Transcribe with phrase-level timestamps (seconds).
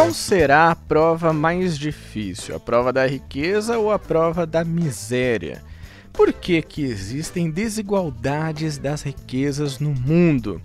[0.00, 2.56] Qual será a prova mais difícil?
[2.56, 5.62] A prova da riqueza ou a prova da miséria?
[6.10, 10.58] Por que, que existem desigualdades das riquezas no mundo?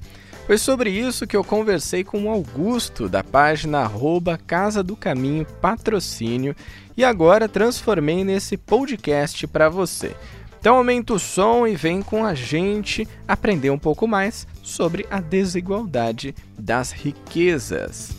[0.47, 5.45] Foi sobre isso que eu conversei com o Augusto, da página arroba Casa do Caminho
[5.59, 6.55] Patrocínio,
[6.95, 10.15] e agora transformei nesse podcast para você.
[10.61, 15.19] Então aumenta o som e vem com a gente aprender um pouco mais sobre a
[15.19, 18.15] desigualdade das riquezas.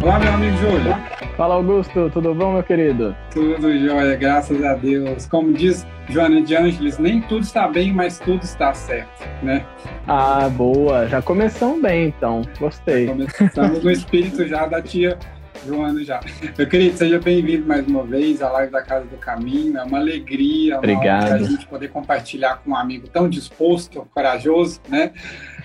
[0.00, 1.07] Olá, meu amigo Júlio.
[1.38, 3.14] Fala, Augusto, tudo bom, meu querido?
[3.30, 5.24] Tudo jóia, graças a Deus.
[5.26, 9.64] Como diz Joana de Ângeles, nem tudo está bem, mas tudo está certo, né?
[10.08, 11.06] Ah, boa.
[11.06, 12.42] Já começamos bem, então.
[12.58, 13.06] Gostei.
[13.06, 15.16] Já começamos no espírito já da tia
[15.64, 16.18] Joana já.
[16.58, 19.78] Meu querido, seja bem-vindo mais uma vez à live da Casa do Caminho.
[19.78, 21.34] É uma alegria Obrigado.
[21.34, 25.12] a gente poder compartilhar com um amigo tão disposto, corajoso, né?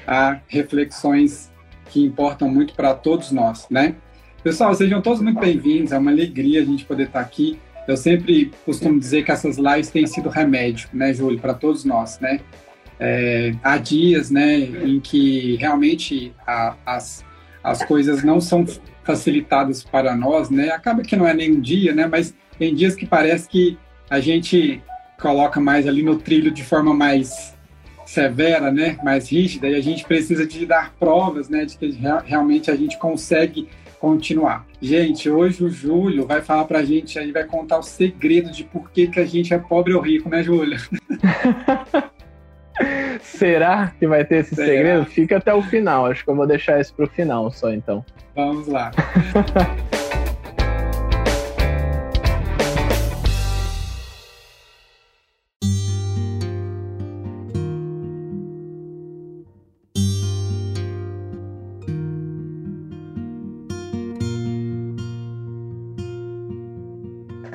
[0.06, 1.52] A reflexões
[1.86, 3.96] que importam muito para todos nós, né?
[4.44, 5.94] Pessoal, sejam todos muito bem-vindos.
[5.94, 7.58] É uma alegria a gente poder estar aqui.
[7.88, 12.20] Eu sempre costumo dizer que essas lives têm sido remédio, né, Júlio, para todos nós,
[12.20, 12.42] né?
[13.00, 17.24] É, há dias, né, em que realmente a, as,
[17.64, 18.66] as coisas não são
[19.06, 20.72] facilitadas para nós, né?
[20.72, 22.06] Acaba que não é nem um dia, né?
[22.06, 23.78] Mas tem dias que parece que
[24.10, 24.84] a gente
[25.22, 27.58] coloca mais ali no trilho de forma mais
[28.06, 28.98] severa, né?
[29.06, 31.64] Mais rígida e a gente precisa de dar provas, né?
[31.64, 33.70] De que realmente a gente consegue
[34.04, 34.66] continuar.
[34.82, 38.92] Gente, hoje o Júlio vai falar pra gente aí, vai contar o segredo de por
[38.92, 40.78] que, que a gente é pobre ou rico, né, Júlio?
[43.24, 44.68] Será que vai ter esse Será?
[44.68, 45.06] segredo?
[45.06, 46.08] Fica até o final.
[46.08, 48.04] Acho que eu vou deixar isso pro final só, então.
[48.36, 48.92] Vamos lá.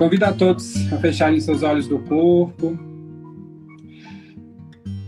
[0.08, 2.78] Convido a todos a fecharem seus olhos do corpo,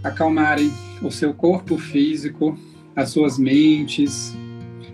[0.04, 2.54] acalmarem o seu corpo físico,
[2.94, 4.36] as suas mentes,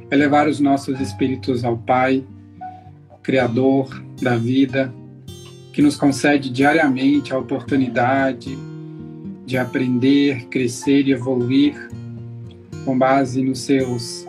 [0.08, 2.24] elevar os nossos espíritos ao Pai,
[3.20, 4.94] Criador da vida,
[5.72, 8.56] que nos concede diariamente a oportunidade
[9.44, 11.74] de aprender, crescer e evoluir
[12.84, 14.24] com base nos seus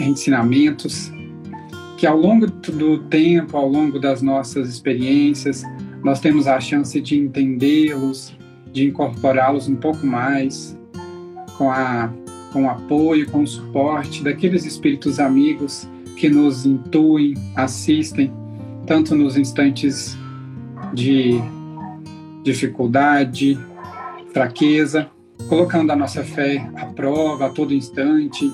[0.00, 1.12] ensinamentos
[1.98, 5.64] que ao longo do tempo, ao longo das nossas experiências,
[6.02, 8.32] nós temos a chance de entendê-los,
[8.72, 10.78] de incorporá-los um pouco mais,
[11.56, 12.08] com, a,
[12.52, 18.32] com o apoio, com o suporte daqueles espíritos amigos que nos intuem, assistem,
[18.86, 20.16] tanto nos instantes
[20.94, 21.40] de
[22.44, 23.58] dificuldade,
[24.32, 25.10] fraqueza,
[25.48, 28.48] colocando a nossa fé à prova a todo instante,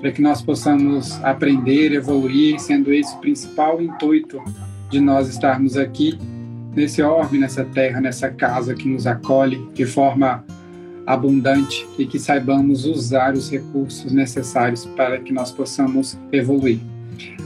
[0.00, 4.42] para que nós possamos aprender, evoluir, sendo esse o principal intuito
[4.90, 6.18] de nós estarmos aqui
[6.74, 10.44] nesse orbe, nessa terra, nessa casa que nos acolhe de forma
[11.06, 16.78] abundante e que saibamos usar os recursos necessários para que nós possamos evoluir.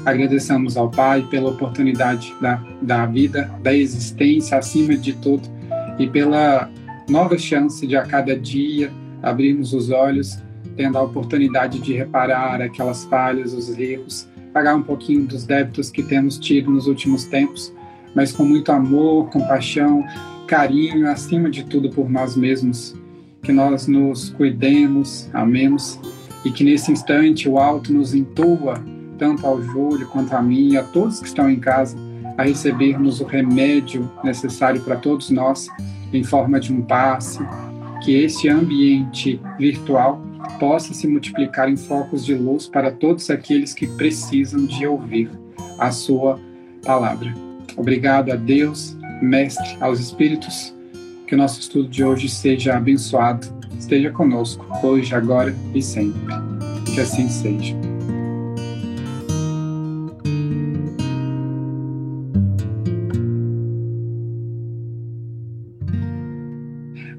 [0.05, 5.49] Agradecemos ao Pai pela oportunidade da, da vida, da existência acima de tudo
[5.99, 6.71] e pela
[7.09, 10.39] nova chance de a cada dia abrirmos os olhos
[10.77, 16.03] tendo a oportunidade de reparar aquelas falhas, os erros, pagar um pouquinho dos débitos que
[16.03, 17.73] temos tido nos últimos tempos,
[18.15, 20.05] mas com muito amor, compaixão,
[20.47, 22.95] carinho, acima de tudo por nós mesmos.
[23.43, 25.99] Que nós nos cuidemos, amemos
[26.45, 28.83] e que nesse instante o alto nos intua,
[29.19, 31.97] tanto ao Júlio quanto a mim e a todos que estão em casa,
[32.39, 35.69] a recebermos o remédio necessário para todos nós
[36.13, 37.41] em forma de um passe,
[38.03, 40.24] que esse ambiente virtual
[40.59, 45.31] possa se multiplicar em focos de luz para todos aqueles que precisam de ouvir
[45.79, 46.41] a sua
[46.85, 47.33] palavra.
[47.77, 50.75] Obrigado a Deus, Mestre, aos Espíritos,
[51.27, 53.47] que o nosso estudo de hoje seja abençoado,
[53.79, 56.35] esteja conosco, hoje, agora e sempre.
[56.95, 57.94] Que assim seja.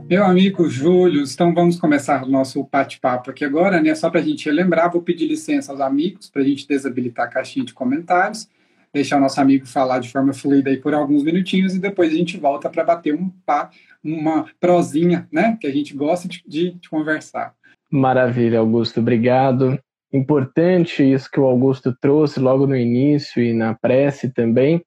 [0.07, 3.95] Meu amigo Júlio, então vamos começar o nosso bate-papo aqui agora, né?
[3.95, 7.27] Só para a gente relembrar, vou pedir licença aos amigos para a gente desabilitar a
[7.27, 8.47] caixinha de comentários,
[8.93, 12.15] deixar o nosso amigo falar de forma fluida aí por alguns minutinhos e depois a
[12.15, 13.71] gente volta para bater um pá,
[14.03, 15.57] uma prosinha, né?
[15.59, 17.55] Que a gente gosta de, de, de conversar.
[17.89, 19.79] Maravilha, Augusto, obrigado.
[20.13, 24.85] importante isso que o Augusto trouxe logo no início e na prece também.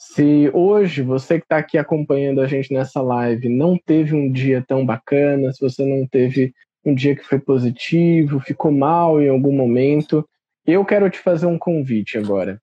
[0.00, 4.64] Se hoje você que está aqui acompanhando a gente nessa live não teve um dia
[4.66, 6.54] tão bacana, se você não teve
[6.84, 10.24] um dia que foi positivo, ficou mal em algum momento,
[10.64, 12.62] eu quero te fazer um convite agora.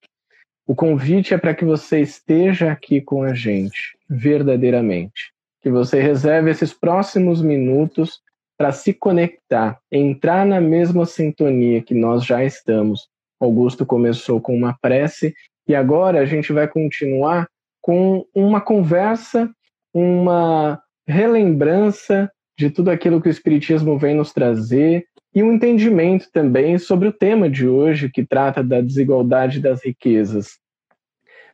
[0.66, 5.34] O convite é para que você esteja aqui com a gente, verdadeiramente.
[5.62, 8.22] Que você reserve esses próximos minutos
[8.58, 13.10] para se conectar, entrar na mesma sintonia que nós já estamos.
[13.42, 15.36] Augusto começou com uma prece
[15.68, 17.48] e agora a gente vai continuar
[17.82, 19.50] com uma conversa,
[19.94, 26.78] uma relembrança de tudo aquilo que o Espiritismo vem nos trazer e um entendimento também
[26.78, 30.58] sobre o tema de hoje, que trata da desigualdade das riquezas.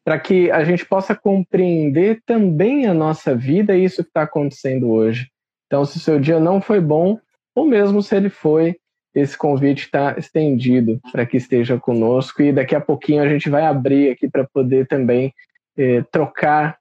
[0.03, 4.89] Para que a gente possa compreender também a nossa vida e isso que está acontecendo
[4.89, 5.29] hoje.
[5.65, 7.17] Então, se o seu dia não foi bom,
[7.55, 8.75] ou mesmo se ele foi,
[9.13, 13.65] esse convite está estendido para que esteja conosco e daqui a pouquinho a gente vai
[13.65, 15.33] abrir aqui para poder também
[15.77, 16.77] eh, trocar,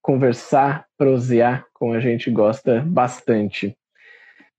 [0.00, 3.76] conversar, prosear, como a gente gosta bastante.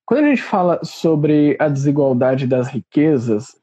[0.05, 3.55] Quando a gente fala sobre a desigualdade das riquezas,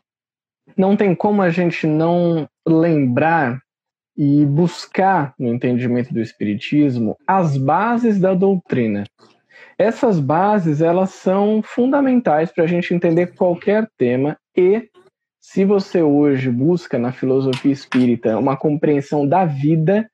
[0.76, 3.60] não tem como a gente não lembrar
[4.16, 9.04] e buscar no entendimento do espiritismo as bases da doutrina.
[9.78, 14.88] Essas bases elas são fundamentais para a gente entender qualquer tema e
[15.40, 20.08] se você hoje busca na filosofia espírita uma compreensão da vida,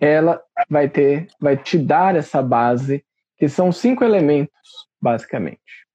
[0.00, 3.04] ela vai ter, vai te dar essa base,
[3.36, 4.58] que são cinco elementos,
[5.00, 5.86] basicamente.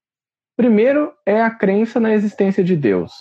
[0.55, 3.11] Primeiro é a crença na existência de Deus.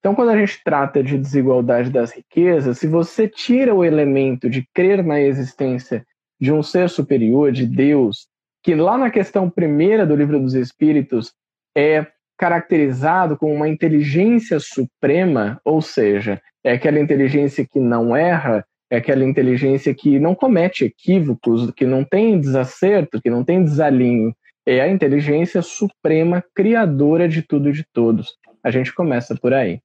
[0.00, 4.66] Então, quando a gente trata de desigualdade das riquezas, se você tira o elemento de
[4.74, 6.04] crer na existência
[6.40, 8.26] de um ser superior, de Deus,
[8.64, 11.34] que lá na questão primeira do Livro dos Espíritos
[11.76, 12.06] é
[12.38, 19.22] caracterizado como uma inteligência suprema, ou seja, é aquela inteligência que não erra, é aquela
[19.22, 24.34] inteligência que não comete equívocos, que não tem desacerto, que não tem desalinho.
[24.66, 28.34] É a inteligência suprema, criadora de tudo e de todos.
[28.62, 29.80] A gente começa por aí.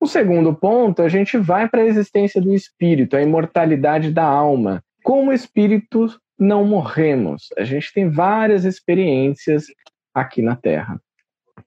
[0.00, 4.82] O segundo ponto, a gente vai para a existência do espírito, a imortalidade da alma.
[5.04, 6.08] Como espírito
[6.38, 7.48] não morremos.
[7.58, 9.66] A gente tem várias experiências
[10.14, 11.00] aqui na Terra.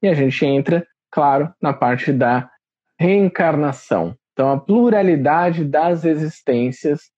[0.01, 2.49] E a gente entra, claro, na parte da
[2.99, 4.15] reencarnação.
[4.31, 7.11] Então, a pluralidade das existências,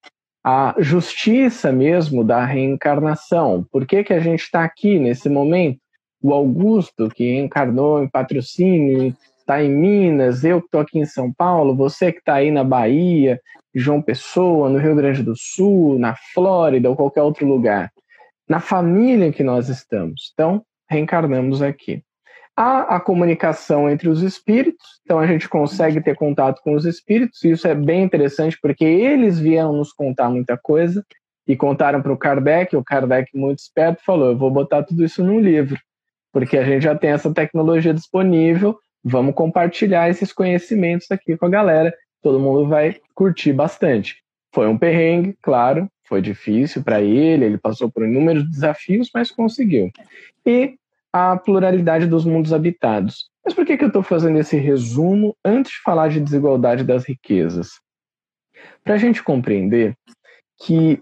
[0.43, 3.65] a justiça mesmo da reencarnação.
[3.71, 5.79] Por que, que a gente está aqui nesse momento?
[6.21, 11.31] O Augusto, que encarnou em patrocínio, está em Minas, eu que estou aqui em São
[11.31, 13.39] Paulo, você que está aí na Bahia,
[13.75, 17.91] João Pessoa, no Rio Grande do Sul, na Flórida ou qualquer outro lugar,
[18.47, 20.31] na família que nós estamos.
[20.33, 22.03] Então, reencarnamos aqui.
[22.55, 27.43] Há a comunicação entre os espíritos, então a gente consegue ter contato com os espíritos,
[27.43, 31.03] e isso é bem interessante porque eles vieram nos contar muita coisa
[31.47, 32.75] e contaram para o Kardec.
[32.75, 35.79] O Kardec, muito esperto, falou: Eu vou botar tudo isso num livro,
[36.31, 41.49] porque a gente já tem essa tecnologia disponível, vamos compartilhar esses conhecimentos aqui com a
[41.49, 44.23] galera todo mundo vai curtir bastante.
[44.55, 49.91] Foi um perrengue, claro, foi difícil para ele, ele passou por inúmeros desafios, mas conseguiu.
[50.45, 50.75] E
[51.11, 53.29] a pluralidade dos mundos habitados.
[53.43, 57.03] Mas por que, que eu estou fazendo esse resumo antes de falar de desigualdade das
[57.03, 57.79] riquezas?
[58.83, 59.95] Para a gente compreender
[60.65, 60.99] que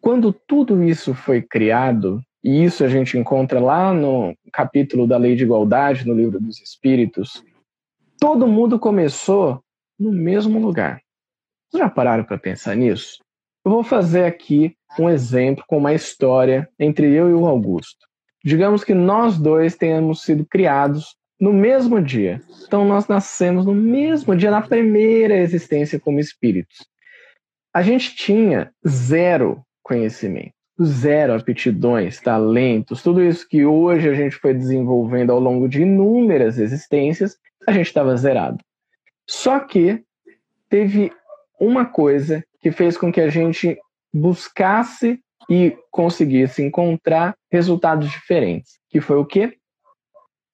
[0.00, 5.36] quando tudo isso foi criado, e isso a gente encontra lá no capítulo da Lei
[5.36, 7.44] de Igualdade, no Livro dos Espíritos,
[8.20, 9.62] todo mundo começou
[9.98, 11.00] no mesmo lugar.
[11.70, 13.18] Vocês já pararam para pensar nisso?
[13.64, 18.06] Eu vou fazer aqui um exemplo com uma história entre eu e o Augusto.
[18.44, 22.42] Digamos que nós dois tenhamos sido criados no mesmo dia.
[22.66, 26.86] Então nós nascemos no mesmo dia, na primeira existência como espíritos.
[27.72, 34.54] A gente tinha zero conhecimento, zero aptidões, talentos, tudo isso que hoje a gente foi
[34.54, 37.36] desenvolvendo ao longo de inúmeras existências,
[37.66, 38.58] a gente estava zerado.
[39.26, 40.02] Só que
[40.68, 41.12] teve
[41.60, 43.78] uma coisa que fez com que a gente
[44.12, 49.56] buscasse e conseguisse encontrar resultados diferentes, que foi o quê?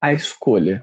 [0.00, 0.82] A escolha.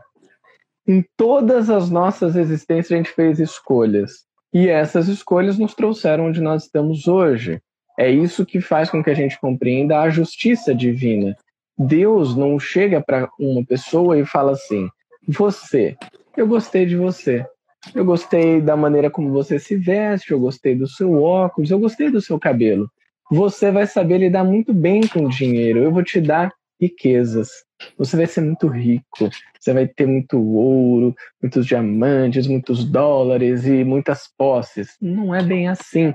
[0.88, 6.40] Em todas as nossas existências a gente fez escolhas, e essas escolhas nos trouxeram onde
[6.40, 7.62] nós estamos hoje.
[7.98, 11.36] É isso que faz com que a gente compreenda a justiça divina.
[11.78, 14.90] Deus não chega para uma pessoa e fala assim:
[15.28, 15.96] Você,
[16.36, 17.46] eu gostei de você,
[17.94, 22.10] eu gostei da maneira como você se veste, eu gostei do seu óculos, eu gostei
[22.10, 22.90] do seu cabelo.
[23.32, 25.80] Você vai saber lidar muito bem com o dinheiro.
[25.80, 27.50] Eu vou te dar riquezas.
[27.98, 33.84] você vai ser muito rico, você vai ter muito ouro, muitos diamantes, muitos dólares e
[33.84, 34.96] muitas posses.
[35.02, 36.14] Não é bem assim.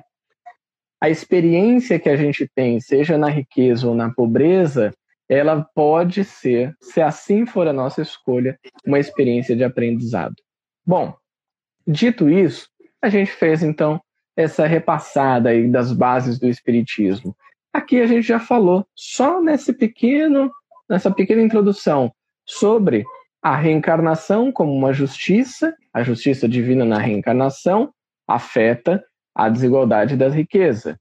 [1.00, 4.92] A experiência que a gente tem, seja na riqueza ou na pobreza,
[5.28, 10.34] ela pode ser, se assim for a nossa escolha, uma experiência de aprendizado.
[10.84, 11.14] Bom,
[11.86, 12.68] dito isso,
[13.00, 14.00] a gente fez então
[14.36, 17.34] essa repassada aí das bases do espiritismo.
[17.72, 20.50] Aqui a gente já falou só nesse pequeno,
[20.88, 22.12] nessa pequena introdução
[22.44, 23.04] sobre
[23.40, 27.92] a reencarnação como uma justiça, a justiça divina na reencarnação
[28.26, 29.02] afeta
[29.40, 30.94] a desigualdade das riquezas.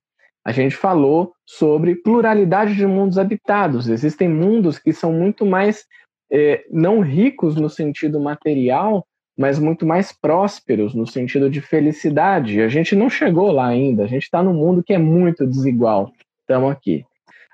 [0.46, 3.90] A gente falou sobre pluralidade de mundos habitados.
[3.90, 5.84] Existem mundos que são muito mais
[6.32, 9.06] é, não ricos no sentido material,
[9.38, 12.62] mas muito mais prósperos no sentido de felicidade.
[12.62, 16.14] A gente não chegou lá ainda, a gente está num mundo que é muito desigual.
[16.42, 17.06] Estamos aqui.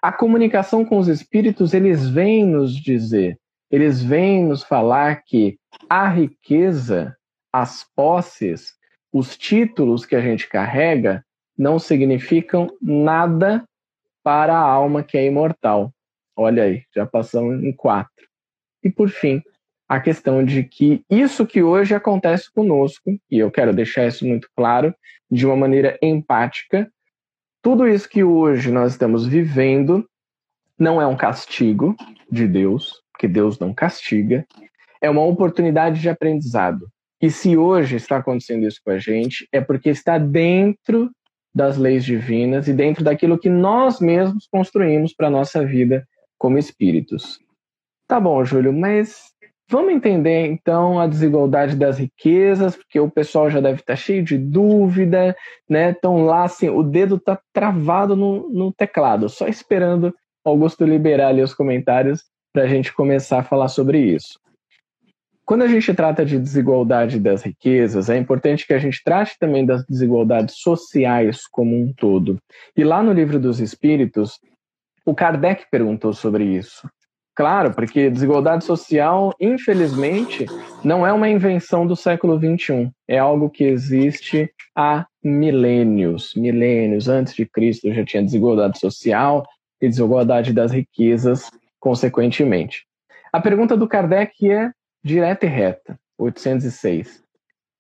[0.04, 3.40] A comunicação com os espíritos, eles vêm nos dizer,
[3.72, 5.58] eles vêm nos falar que
[5.90, 7.16] a riqueza,
[7.52, 8.76] as posses,
[9.18, 11.26] os títulos que a gente carrega
[11.58, 13.64] não significam nada
[14.22, 15.94] para a alma que é imortal.
[16.36, 18.28] Olha aí, já passamos em quatro.
[18.84, 19.42] E por fim,
[19.88, 24.50] a questão de que isso que hoje acontece conosco, e eu quero deixar isso muito
[24.54, 24.94] claro,
[25.32, 26.92] de uma maneira empática,
[27.62, 30.06] tudo isso que hoje nós estamos vivendo
[30.78, 31.96] não é um castigo
[32.30, 34.46] de Deus, porque Deus não castiga,
[35.00, 36.86] é uma oportunidade de aprendizado.
[37.22, 41.10] E se hoje está acontecendo isso com a gente, é porque está dentro
[41.54, 46.06] das leis divinas e dentro daquilo que nós mesmos construímos para a nossa vida
[46.38, 47.40] como espíritos.
[48.08, 49.34] Tá bom, Júlio, mas
[49.68, 54.38] Vamos entender então a desigualdade das riquezas, porque o pessoal já deve estar cheio de
[54.38, 55.36] dúvida,
[55.68, 55.90] né?
[55.90, 61.42] Estão lá assim, o dedo está travado no, no teclado, só esperando Augusto liberar ali
[61.42, 64.40] os comentários para a gente começar a falar sobre isso.
[65.46, 69.64] Quando a gente trata de desigualdade das riquezas, é importante que a gente trate também
[69.64, 72.40] das desigualdades sociais como um todo.
[72.76, 74.40] E lá no livro dos Espíritos,
[75.06, 76.90] o Kardec perguntou sobre isso.
[77.36, 80.48] Claro, porque desigualdade social, infelizmente,
[80.84, 82.90] não é uma invenção do século XXI.
[83.08, 86.34] É algo que existe há milênios.
[86.36, 89.46] Milênios antes de Cristo já tinha desigualdade social
[89.80, 92.88] e desigualdade das riquezas, consequentemente.
[93.32, 94.72] A pergunta do Kardec é
[95.06, 97.24] direta e reta, 806.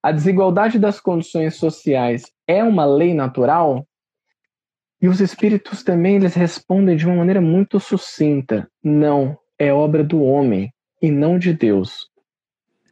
[0.03, 3.83] A desigualdade das condições sociais é uma lei natural?
[5.01, 10.21] E os espíritos também eles respondem de uma maneira muito sucinta: não, é obra do
[10.21, 12.07] homem e não de Deus.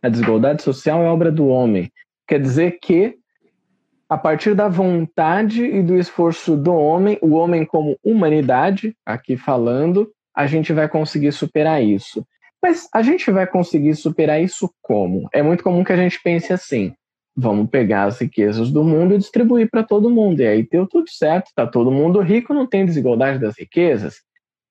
[0.01, 1.91] A desigualdade social é obra do homem.
[2.27, 3.15] Quer dizer que,
[4.09, 10.11] a partir da vontade e do esforço do homem, o homem como humanidade, aqui falando,
[10.35, 12.25] a gente vai conseguir superar isso.
[12.63, 15.27] Mas a gente vai conseguir superar isso como?
[15.33, 16.93] É muito comum que a gente pense assim:
[17.35, 20.39] vamos pegar as riquezas do mundo e distribuir para todo mundo.
[20.39, 24.21] E aí deu tudo certo, está todo mundo rico, não tem desigualdade das riquezas.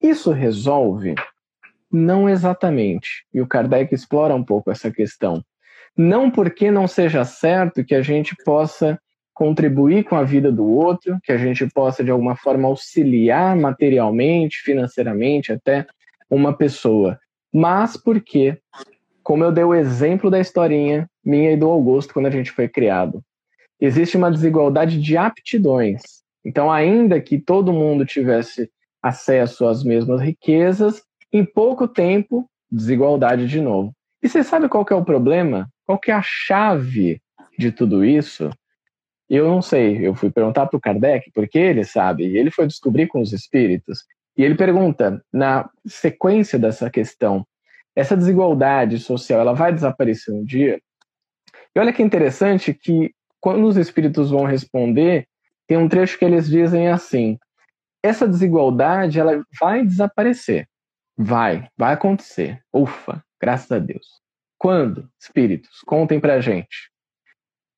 [0.02, 1.14] Isso resolve?
[1.92, 3.26] Não exatamente.
[3.32, 5.44] E o Kardec explora um pouco essa questão.
[5.94, 8.98] Não porque não seja certo que a gente possa
[9.34, 14.62] contribuir com a vida do outro, que a gente possa de alguma forma auxiliar materialmente,
[14.62, 15.86] financeiramente até
[16.30, 17.18] uma pessoa,
[17.52, 18.58] mas porque,
[19.22, 22.68] como eu dei o exemplo da historinha minha e do Augusto quando a gente foi
[22.68, 23.22] criado,
[23.80, 26.02] existe uma desigualdade de aptidões.
[26.44, 28.70] Então, ainda que todo mundo tivesse
[29.02, 33.92] acesso às mesmas riquezas, em pouco tempo, desigualdade de novo.
[34.22, 35.68] E você sabe qual é o problema?
[35.84, 37.20] Qual é a chave
[37.58, 38.50] de tudo isso?
[39.28, 40.06] Eu não sei.
[40.06, 42.36] Eu fui perguntar para o Kardec, porque ele sabe.
[42.36, 44.04] Ele foi descobrir com os espíritos.
[44.36, 47.46] E ele pergunta, na sequência dessa questão,
[47.94, 50.80] essa desigualdade social, ela vai desaparecer um dia?
[51.74, 55.26] E olha que interessante que quando os espíritos vão responder,
[55.66, 57.38] tem um trecho que eles dizem assim:
[58.02, 60.68] essa desigualdade ela vai desaparecer.
[61.16, 62.60] Vai, vai acontecer.
[62.72, 64.20] Ufa, graças a Deus.
[64.58, 66.90] Quando, espíritos, contem pra gente.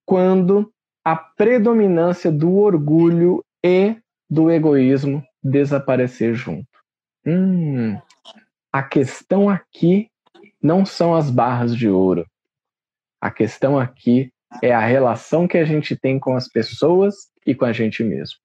[0.06, 0.72] Quando
[1.04, 3.96] a predominância do orgulho e
[4.30, 6.66] do egoísmo desaparecer junto.
[7.26, 7.98] Hum,
[8.72, 10.08] a questão aqui
[10.62, 12.26] não são as barras de ouro.
[13.20, 14.32] A questão aqui
[14.62, 17.14] é a relação que a gente tem com as pessoas
[17.46, 18.36] e com a gente mesmo.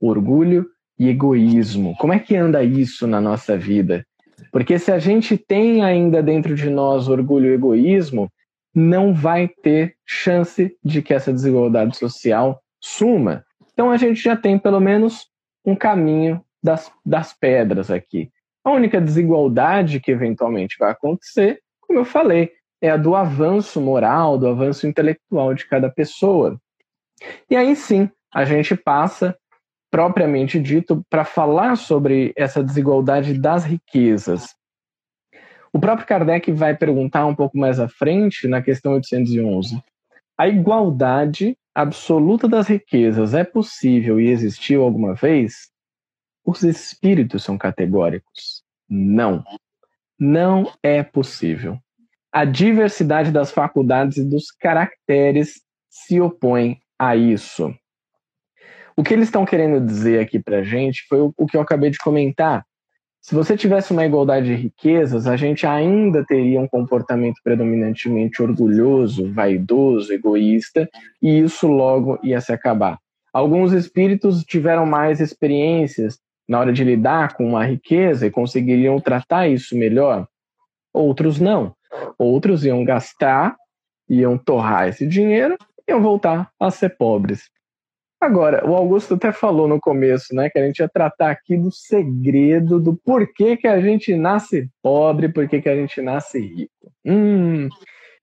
[0.00, 0.68] Orgulho
[0.98, 1.96] e egoísmo.
[1.96, 4.04] Como é que anda isso na nossa vida?
[4.50, 8.30] Porque se a gente tem ainda dentro de nós orgulho e egoísmo,
[8.74, 13.44] não vai ter chance de que essa desigualdade social suma.
[13.72, 15.26] Então a gente já tem pelo menos
[15.64, 18.30] um caminho das, das pedras aqui.
[18.64, 24.38] A única desigualdade que eventualmente vai acontecer, como eu falei, é a do avanço moral,
[24.38, 26.60] do avanço intelectual de cada pessoa.
[27.50, 29.36] E aí sim, a gente passa,
[29.90, 34.54] propriamente dito, para falar sobre essa desigualdade das riquezas.
[35.72, 39.82] O próprio Kardec vai perguntar um pouco mais à frente, na questão 811,
[40.36, 45.70] a igualdade absoluta das riquezas é possível e existiu alguma vez?
[46.44, 48.62] Os espíritos são categóricos.
[48.88, 49.44] Não.
[50.18, 51.78] Não é possível.
[52.32, 57.74] A diversidade das faculdades e dos caracteres se opõe a isso.
[58.96, 61.90] O que eles estão querendo dizer aqui para gente foi o, o que eu acabei
[61.90, 62.64] de comentar.
[63.22, 69.32] Se você tivesse uma igualdade de riquezas, a gente ainda teria um comportamento predominantemente orgulhoso,
[69.32, 70.90] vaidoso, egoísta,
[71.22, 72.98] e isso logo ia se acabar.
[73.32, 79.46] Alguns espíritos tiveram mais experiências na hora de lidar com uma riqueza e conseguiriam tratar
[79.46, 80.26] isso melhor.
[80.92, 81.76] Outros não.
[82.18, 83.56] Outros iam gastar,
[84.08, 87.51] iam torrar esse dinheiro e iam voltar a ser pobres.
[88.22, 91.72] Agora, o Augusto até falou no começo, né, que a gente ia tratar aqui do
[91.72, 96.92] segredo do porquê que a gente nasce pobre, porquê que a gente nasce rico.
[97.04, 97.68] Hum,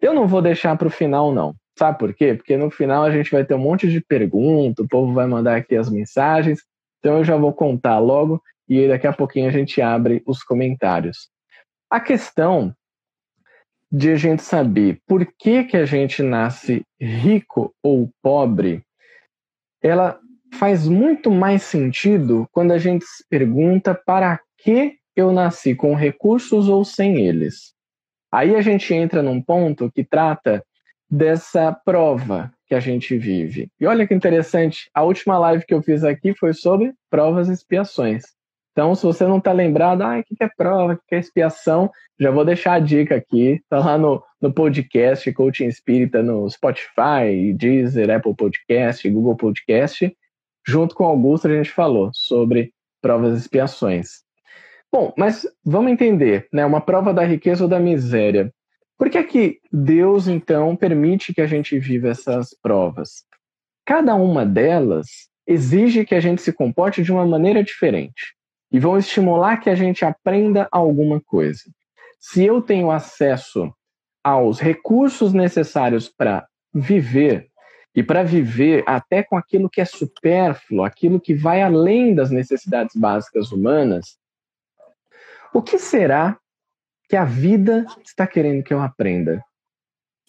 [0.01, 1.53] eu não vou deixar para o final, não.
[1.77, 2.33] Sabe por quê?
[2.33, 5.57] Porque no final a gente vai ter um monte de perguntas, o povo vai mandar
[5.57, 6.61] aqui as mensagens,
[6.99, 11.27] então eu já vou contar logo e daqui a pouquinho a gente abre os comentários.
[11.89, 12.73] A questão
[13.91, 18.81] de a gente saber por que, que a gente nasce rico ou pobre
[19.81, 20.19] ela
[20.53, 26.67] faz muito mais sentido quando a gente se pergunta para que eu nasci com recursos
[26.67, 27.73] ou sem eles.
[28.31, 30.63] Aí a gente entra num ponto que trata
[31.09, 33.67] dessa prova que a gente vive.
[33.79, 37.53] E olha que interessante, a última live que eu fiz aqui foi sobre provas e
[37.53, 38.23] expiações.
[38.71, 41.89] Então, se você não está lembrado, ah, o que é prova, o que é expiação,
[42.19, 43.53] já vou deixar a dica aqui.
[43.53, 50.15] Está lá no, no podcast Coaching Espírita, no Spotify, Deezer, Apple Podcast, Google Podcast.
[50.65, 54.23] Junto com Augusto, a gente falou sobre provas e expiações.
[54.91, 56.65] Bom, mas vamos entender, né?
[56.65, 58.53] Uma prova da riqueza ou da miséria.
[58.97, 63.23] Por que é que Deus, então, permite que a gente viva essas provas?
[63.85, 68.35] Cada uma delas exige que a gente se comporte de uma maneira diferente
[68.71, 71.63] e vão estimular que a gente aprenda alguma coisa.
[72.19, 73.73] Se eu tenho acesso
[74.23, 77.49] aos recursos necessários para viver,
[77.95, 82.95] e para viver até com aquilo que é supérfluo, aquilo que vai além das necessidades
[82.95, 84.17] básicas humanas,
[85.53, 86.37] o que será
[87.09, 89.43] que a vida está querendo que eu aprenda?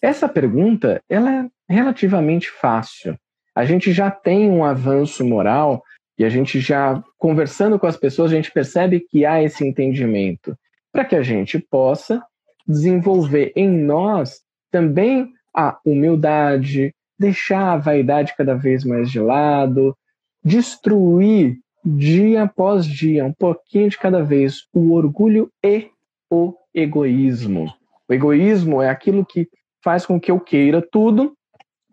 [0.00, 3.18] Essa pergunta ela é relativamente fácil.
[3.54, 5.82] A gente já tem um avanço moral
[6.18, 10.56] e a gente já conversando com as pessoas, a gente percebe que há esse entendimento
[10.90, 12.24] para que a gente possa
[12.66, 19.96] desenvolver em nós também a humildade, deixar a vaidade cada vez mais de lado,
[20.44, 25.90] destruir dia após dia, um pouquinho de cada vez, o orgulho e
[26.30, 27.72] o egoísmo.
[28.08, 29.48] O egoísmo é aquilo que
[29.82, 31.34] faz com que eu queira tudo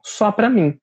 [0.04, 0.78] só para mim.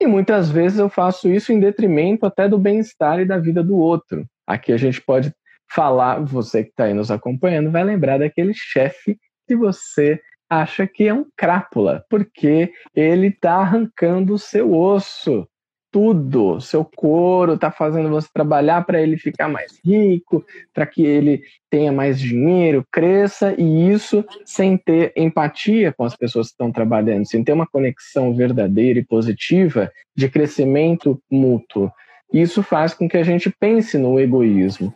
[0.00, 3.76] E muitas vezes eu faço isso em detrimento até do bem-estar e da vida do
[3.76, 4.26] outro.
[4.46, 5.32] Aqui a gente pode
[5.70, 11.06] falar, você que está aí nos acompanhando, vai lembrar daquele chefe que você acha que
[11.06, 15.46] é um crápula, porque ele está arrancando o seu osso
[15.90, 21.42] tudo, seu couro está fazendo você trabalhar para ele ficar mais rico, para que ele
[21.68, 27.26] tenha mais dinheiro, cresça, e isso sem ter empatia com as pessoas que estão trabalhando,
[27.26, 31.90] sem ter uma conexão verdadeira e positiva de crescimento mútuo.
[32.32, 34.94] Isso faz com que a gente pense no egoísmo.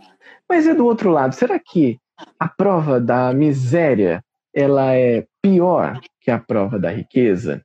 [0.48, 1.98] Mas e do outro lado, será que
[2.38, 4.22] a prova da miséria
[4.54, 7.62] ela é pior que a prova da riqueza?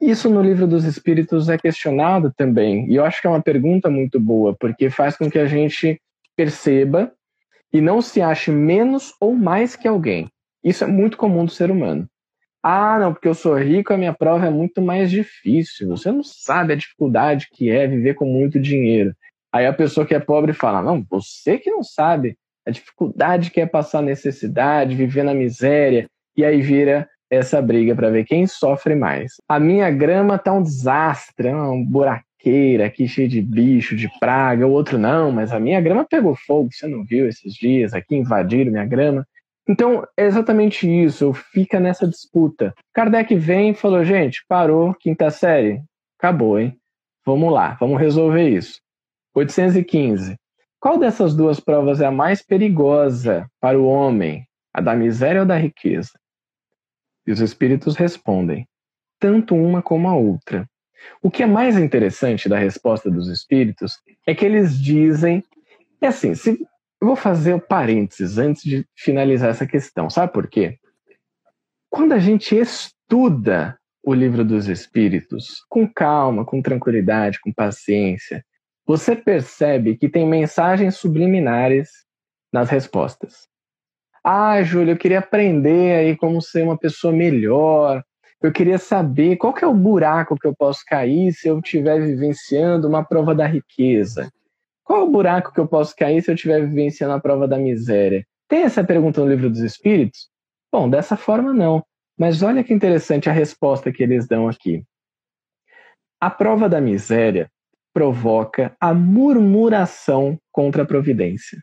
[0.00, 3.90] Isso no livro dos Espíritos é questionado também, e eu acho que é uma pergunta
[3.90, 6.00] muito boa, porque faz com que a gente
[6.34, 7.12] perceba
[7.70, 10.28] e não se ache menos ou mais que alguém.
[10.64, 12.08] Isso é muito comum do ser humano.
[12.62, 15.88] Ah, não, porque eu sou rico, a minha prova é muito mais difícil.
[15.88, 19.14] Você não sabe a dificuldade que é viver com muito dinheiro.
[19.52, 22.36] Aí a pessoa que é pobre fala: Não, você que não sabe
[22.66, 26.06] a dificuldade que é passar necessidade, viver na miséria.
[26.36, 29.34] E aí vira essa briga para ver quem sofre mais.
[29.48, 34.66] A minha grama tá um desastre, é uma buraqueira aqui cheia de bicho, de praga.
[34.66, 38.16] O outro não, mas a minha grama pegou fogo, você não viu esses dias aqui
[38.16, 39.26] invadiram minha grama.
[39.68, 42.74] Então, é exatamente isso, fica nessa disputa.
[42.92, 45.80] Kardec vem e falou: gente, parou, quinta série,
[46.18, 46.76] acabou, hein?
[47.24, 48.80] Vamos lá, vamos resolver isso.
[49.34, 50.36] 815.
[50.78, 54.46] Qual dessas duas provas é a mais perigosa para o homem?
[54.72, 56.12] A da miséria ou da riqueza?
[57.26, 58.66] E os espíritos respondem:
[59.18, 60.68] tanto uma como a outra.
[61.22, 65.44] O que é mais interessante da resposta dos espíritos é que eles dizem.
[66.00, 66.50] É assim, se,
[67.00, 70.08] eu vou fazer o parênteses antes de finalizar essa questão.
[70.08, 70.78] Sabe por quê?
[71.90, 78.44] Quando a gente estuda o livro dos espíritos com calma, com tranquilidade, com paciência,
[78.90, 81.90] você percebe que tem mensagens subliminares
[82.52, 83.46] nas respostas.
[84.24, 88.02] Ah, Júlio, eu queria aprender aí como ser uma pessoa melhor.
[88.42, 92.00] Eu queria saber qual que é o buraco que eu posso cair se eu estiver
[92.00, 94.28] vivenciando uma prova da riqueza.
[94.82, 97.58] Qual é o buraco que eu posso cair se eu estiver vivenciando a prova da
[97.58, 98.26] miséria?
[98.48, 100.28] Tem essa pergunta no livro dos Espíritos?
[100.72, 101.80] Bom, dessa forma não.
[102.18, 104.82] Mas olha que interessante a resposta que eles dão aqui.
[106.20, 107.48] A prova da miséria
[107.92, 111.58] provoca a murmuração contra a providência.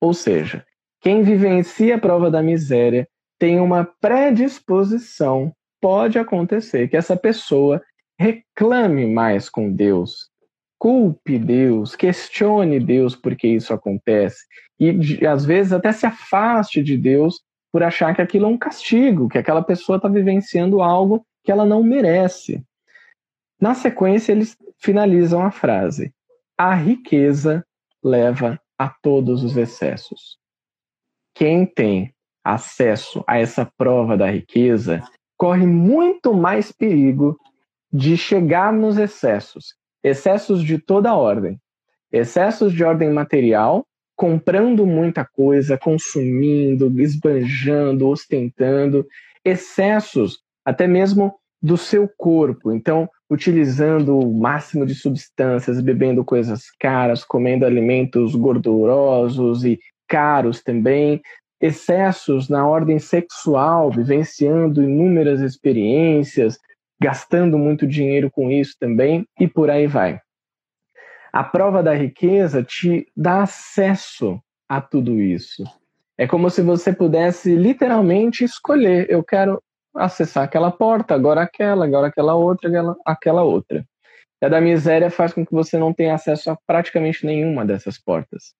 [0.00, 0.64] Ou seja,
[1.00, 3.08] quem vivencia a prova da miséria
[3.38, 7.82] tem uma predisposição, pode acontecer que essa pessoa
[8.18, 10.30] reclame mais com Deus,
[10.78, 14.44] culpe Deus, questione Deus por que isso acontece
[14.78, 17.40] e às vezes até se afaste de Deus
[17.72, 21.66] por achar que aquilo é um castigo, que aquela pessoa está vivenciando algo que ela
[21.66, 22.62] não merece.
[23.64, 26.12] Na sequência, eles finalizam a frase:
[26.54, 27.64] A riqueza
[28.02, 30.36] leva a todos os excessos.
[31.34, 35.02] Quem tem acesso a essa prova da riqueza
[35.38, 37.40] corre muito mais perigo
[37.90, 41.58] de chegar nos excessos, excessos de toda ordem,
[42.12, 49.06] excessos de ordem material, comprando muita coisa, consumindo, esbanjando, ostentando,
[49.42, 52.70] excessos até mesmo do seu corpo.
[52.70, 61.20] Então, utilizando o máximo de substâncias, bebendo coisas caras, comendo alimentos gordurosos e caros também,
[61.60, 66.58] excessos na ordem sexual, vivenciando inúmeras experiências,
[67.00, 70.20] gastando muito dinheiro com isso também e por aí vai.
[71.32, 75.64] A prova da riqueza te dá acesso a tudo isso.
[76.16, 79.60] É como se você pudesse literalmente escolher: eu quero
[79.94, 83.86] acessar aquela porta, agora aquela, agora aquela outra, aquela, aquela outra.
[84.42, 87.98] E a da miséria faz com que você não tenha acesso a praticamente nenhuma dessas
[87.98, 88.54] portas.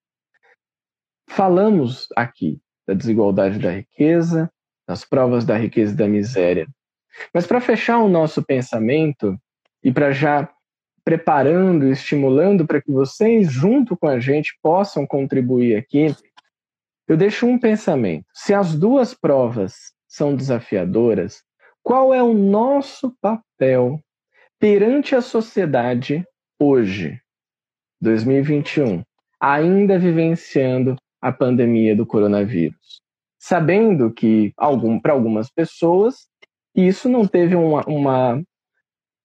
[1.29, 4.51] Falamos aqui da desigualdade da riqueza,
[4.87, 6.67] das provas da riqueza e da miséria.
[7.33, 9.39] Mas para fechar o nosso pensamento
[9.83, 10.49] e para já
[11.05, 16.15] preparando estimulando para que vocês, junto com a gente, possam contribuir aqui,
[17.07, 18.25] eu deixo um pensamento.
[18.33, 21.43] Se as duas provas são desafiadoras,
[21.83, 24.01] qual é o nosso papel
[24.61, 26.25] perante a sociedade
[26.57, 27.21] hoje,
[28.01, 29.03] 2021,
[29.41, 33.03] ainda vivenciando a pandemia do coronavírus?
[33.41, 36.29] Sabendo que, algum, para algumas pessoas,
[36.77, 38.41] isso não teve uma, uma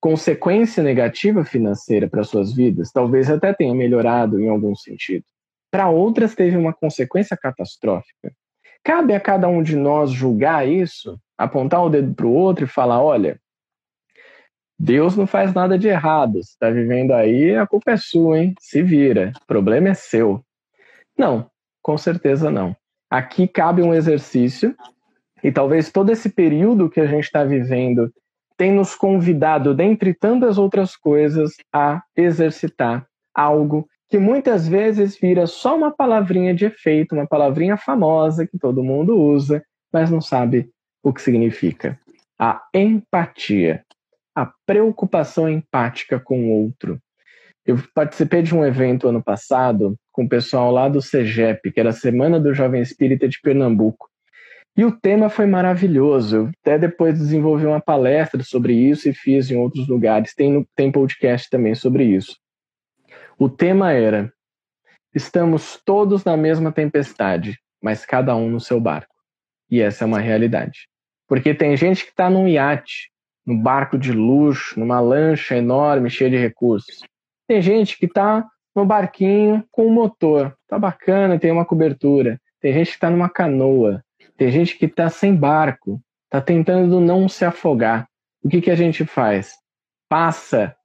[0.02, 5.24] consequência negativa financeira para suas vidas, talvez até tenha melhorado em algum sentido.
[5.70, 8.34] Para outras, teve uma consequência catastrófica.
[8.84, 12.68] Cabe a cada um de nós julgar isso, apontar o dedo para o outro e
[12.68, 13.40] falar: olha,
[14.80, 16.34] Deus não faz nada de errado.
[16.34, 18.54] Você está vivendo aí, a culpa é sua, hein?
[18.60, 19.34] Se vira.
[19.42, 20.44] O problema é seu.
[21.18, 21.50] Não,
[21.82, 22.76] com certeza não.
[23.10, 24.76] Aqui cabe um exercício,
[25.44, 28.14] e talvez todo esse período que a gente está vivendo
[28.56, 35.78] tem nos convidado, dentre tantas outras coisas, a exercitar algo que muitas vezes vira só
[35.78, 40.70] uma palavrinha de efeito, uma palavrinha famosa que todo mundo usa, mas não sabe
[41.04, 42.00] o que significa.
[42.38, 43.84] A empatia,
[44.36, 47.00] a preocupação empática com o outro.
[47.66, 51.90] Eu participei de um evento ano passado com o pessoal lá do CEGEP, que era
[51.90, 54.10] a Semana do Jovem Espírita de Pernambuco.
[54.76, 56.36] E o tema foi maravilhoso.
[56.36, 60.34] Eu até depois desenvolvi uma palestra sobre isso e fiz em outros lugares.
[60.34, 62.38] Tem, tem podcast também sobre isso.
[63.40, 64.34] O tema era:
[65.16, 69.16] estamos todos na mesma tempestade, mas cada um no seu barco.
[69.72, 70.90] E essa é uma realidade.
[71.26, 73.10] Porque tem gente que está num iate,
[73.46, 77.00] num barco de luxo, numa lancha enorme, cheia de recursos.
[77.48, 80.54] Tem gente que está no barquinho com um motor.
[80.68, 82.42] Tá bacana, tem uma cobertura.
[82.60, 84.04] Tem gente que está numa canoa.
[84.36, 88.06] Tem gente que está sem barco, está tentando não se afogar.
[88.44, 89.54] O que, que a gente faz?
[90.10, 90.76] Passa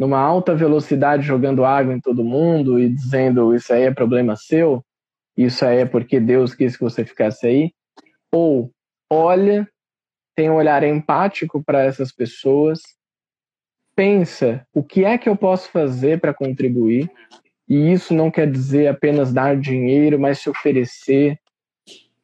[0.00, 4.82] numa alta velocidade jogando água em todo mundo e dizendo isso aí é problema seu,
[5.36, 7.70] isso aí é porque Deus quis que você ficasse aí,
[8.32, 8.72] ou
[9.12, 9.68] olha,
[10.34, 12.80] tem um olhar empático para essas pessoas,
[13.94, 17.10] pensa o que é que eu posso fazer para contribuir
[17.68, 21.38] E isso não quer dizer apenas dar dinheiro, mas se oferecer,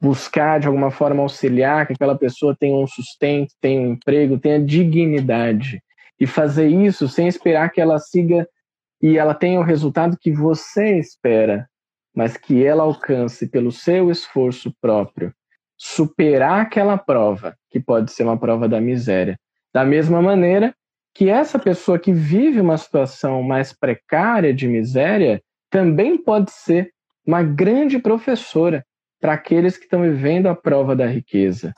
[0.00, 4.64] buscar de alguma forma auxiliar que aquela pessoa tenha um sustento, tenha um emprego, tenha
[4.64, 5.82] dignidade.
[6.18, 8.48] E fazer isso sem esperar que ela siga
[9.02, 11.68] e ela tenha o resultado que você espera,
[12.14, 15.34] mas que ela alcance pelo seu esforço próprio,
[15.76, 19.38] superar aquela prova, que pode ser uma prova da miséria.
[19.72, 20.74] Da mesma maneira
[21.14, 26.90] que essa pessoa que vive uma situação mais precária de miséria também pode ser
[27.26, 28.84] uma grande professora
[29.20, 31.74] para aqueles que estão vivendo a prova da riqueza,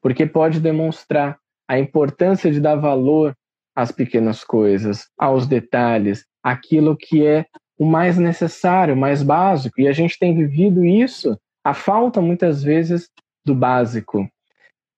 [0.00, 3.36] porque pode demonstrar a importância de dar valor
[3.74, 7.46] às pequenas coisas, aos detalhes, aquilo que é
[7.78, 9.80] o mais necessário, o mais básico.
[9.80, 13.08] E a gente tem vivido isso, a falta muitas vezes
[13.44, 14.28] do básico,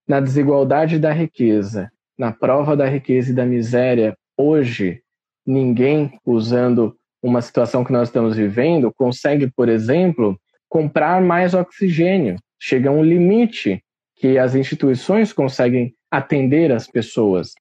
[0.07, 4.15] na desigualdade da riqueza, na prova da riqueza e da miséria.
[4.37, 5.01] Hoje,
[5.45, 12.37] ninguém usando uma situação que nós estamos vivendo consegue, por exemplo, comprar mais oxigênio.
[12.59, 13.83] Chega um limite
[14.15, 17.51] que as instituições conseguem atender as pessoas.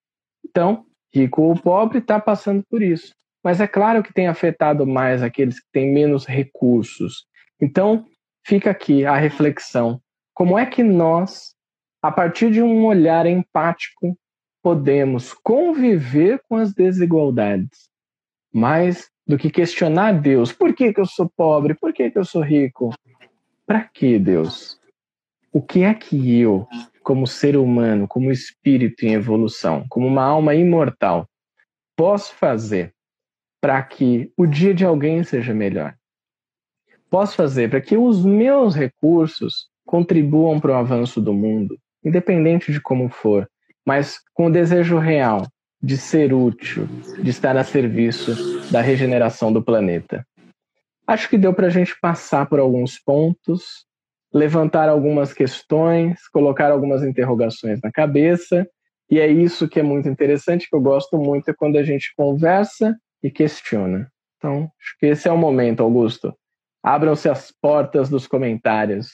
[0.44, 3.14] Então, rico ou pobre está passando por isso.
[3.42, 7.27] Mas é claro que tem afetado mais aqueles que têm menos recursos.
[7.61, 8.07] Então,
[8.44, 10.00] fica aqui a reflexão:
[10.33, 11.55] como é que nós,
[12.03, 14.18] a partir de um olhar empático,
[14.62, 17.88] podemos conviver com as desigualdades?
[18.53, 21.74] Mais do que questionar Deus: por que, que eu sou pobre?
[21.74, 22.94] Por que, que eu sou rico?
[23.66, 24.79] Para que Deus?
[25.53, 26.66] O que é que eu,
[27.05, 31.29] como ser humano, como espírito em evolução, como uma alma imortal,
[31.95, 32.93] posso fazer
[33.61, 35.95] para que o dia de alguém seja melhor?
[37.09, 42.81] Posso fazer para que os meus recursos contribuam para o avanço do mundo, independente de
[42.81, 43.49] como for,
[43.87, 45.47] mas com o desejo real
[45.83, 46.88] de ser útil,
[47.23, 50.27] de estar a serviço da regeneração do planeta.
[51.07, 53.85] Acho que deu para a gente passar por alguns pontos,
[54.35, 58.68] levantar algumas questões, colocar algumas interrogações na cabeça,
[59.09, 62.12] e é isso que é muito interessante, que eu gosto muito, é quando a gente
[62.16, 64.11] conversa e questiona.
[64.37, 66.37] Então, acho que esse é o momento, Augusto.
[66.83, 69.09] Abram-se as portas dos comentários.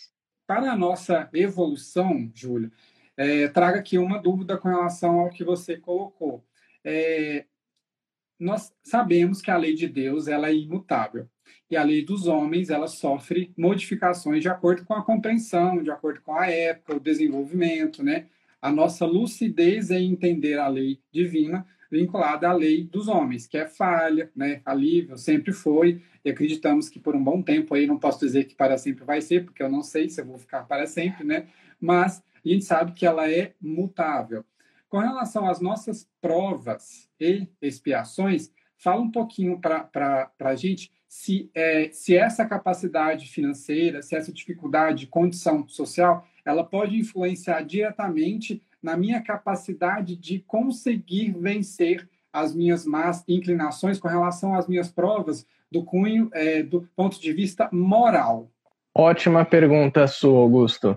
[0.47, 2.73] Para a nossa evolução, Júlio,
[3.17, 6.43] é, traga aqui uma dúvida com relação ao que você colocou.
[6.83, 7.45] É,
[8.39, 11.29] nós sabemos que a lei de Deus ela é imutável
[11.71, 16.21] e a lei dos homens ela sofre modificações de acordo com a compreensão, de acordo
[16.23, 18.27] com a época, o desenvolvimento, né?
[18.61, 23.67] A nossa lucidez em entender a lei divina vinculada à lei dos homens, que é
[23.67, 28.21] falha, né, falível, sempre foi, e acreditamos que por um bom tempo aí, não posso
[28.21, 30.87] dizer que para sempre vai ser, porque eu não sei se eu vou ficar para
[30.87, 31.49] sempre, né,
[31.81, 34.45] mas a gente sabe que ela é mutável.
[34.89, 41.91] Com relação às nossas provas e expiações, fala um pouquinho para a gente se, é,
[41.91, 49.21] se essa capacidade financeira, se essa dificuldade, condição social, ela pode influenciar diretamente na minha
[49.21, 56.31] capacidade de conseguir vencer as minhas más inclinações com relação às minhas provas do cunho
[56.33, 58.49] é, do ponto de vista moral?
[58.95, 60.97] Ótima pergunta sua, Augusto.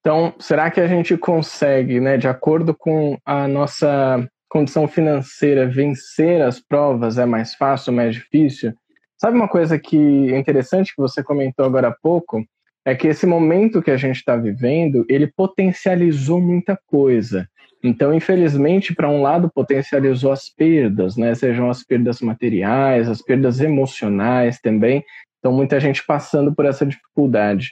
[0.00, 6.42] Então, será que a gente consegue, né, de acordo com a nossa condição financeira, vencer
[6.42, 8.74] as provas é mais fácil, mais difícil?
[9.22, 12.44] Sabe uma coisa que é interessante que você comentou agora há pouco?
[12.84, 17.48] é que esse momento que a gente está vivendo, ele potencializou muita coisa.
[17.82, 21.34] Então, infelizmente, para um lado, potencializou as perdas, né?
[21.34, 25.04] Sejam as perdas materiais, as perdas emocionais também.
[25.38, 27.70] Então, muita gente passando por essa dificuldade.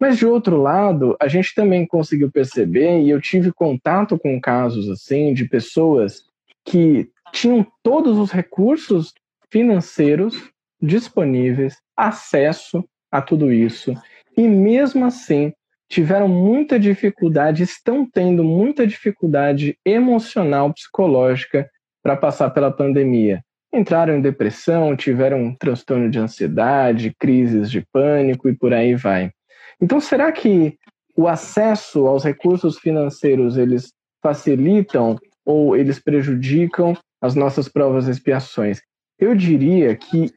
[0.00, 4.88] Mas, de outro lado, a gente também conseguiu perceber, e eu tive contato com casos
[4.88, 6.24] assim, de pessoas
[6.64, 9.12] que tinham todos os recursos
[9.50, 10.49] financeiros
[10.80, 13.94] disponíveis, acesso a tudo isso,
[14.36, 15.52] e mesmo assim
[15.88, 21.68] tiveram muita dificuldade, estão tendo muita dificuldade emocional, psicológica
[22.02, 23.42] para passar pela pandemia.
[23.72, 29.32] Entraram em depressão, tiveram um transtorno de ansiedade, crises de pânico e por aí vai.
[29.80, 30.76] Então, será que
[31.16, 38.80] o acesso aos recursos financeiros eles facilitam ou eles prejudicam as nossas provas e expiações?
[39.18, 40.32] Eu diria que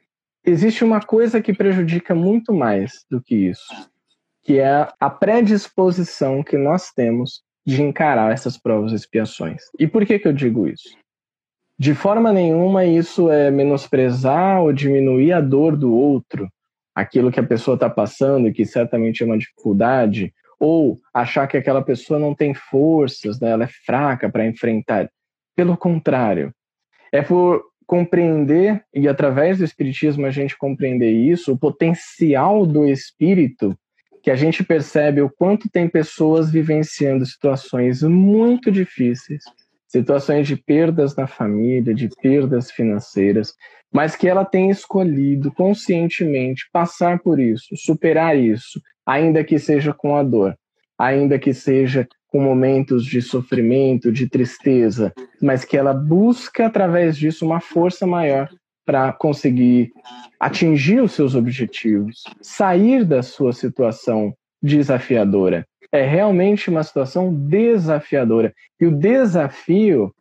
[0.45, 3.73] existe uma coisa que prejudica muito mais do que isso,
[4.41, 9.63] que é a predisposição que nós temos de encarar essas provas e expiações.
[9.79, 10.89] E por que, que eu digo isso?
[11.79, 16.49] De forma nenhuma isso é menosprezar ou diminuir a dor do outro,
[16.93, 21.57] aquilo que a pessoa está passando e que certamente é uma dificuldade, ou achar que
[21.57, 23.49] aquela pessoa não tem forças, né?
[23.49, 25.09] ela é fraca para enfrentar.
[25.55, 26.53] Pelo contrário,
[27.11, 33.77] é por compreender, e através do Espiritismo a gente compreender isso, o potencial do espírito,
[34.21, 39.43] que a gente percebe o quanto tem pessoas vivenciando situações muito difíceis,
[39.85, 43.53] situações de perdas na família, de perdas financeiras,
[43.91, 50.15] mas que ela tem escolhido conscientemente passar por isso, superar isso, ainda que seja com
[50.15, 50.57] a dor,
[50.97, 57.45] ainda que seja com momentos de sofrimento, de tristeza, mas que ela busca através disso
[57.45, 58.49] uma força maior
[58.83, 59.91] para conseguir
[60.39, 65.63] atingir os seus objetivos, sair da sua situação desafiadora.
[65.91, 68.51] É realmente uma situação desafiadora.
[68.81, 70.11] E o desafio,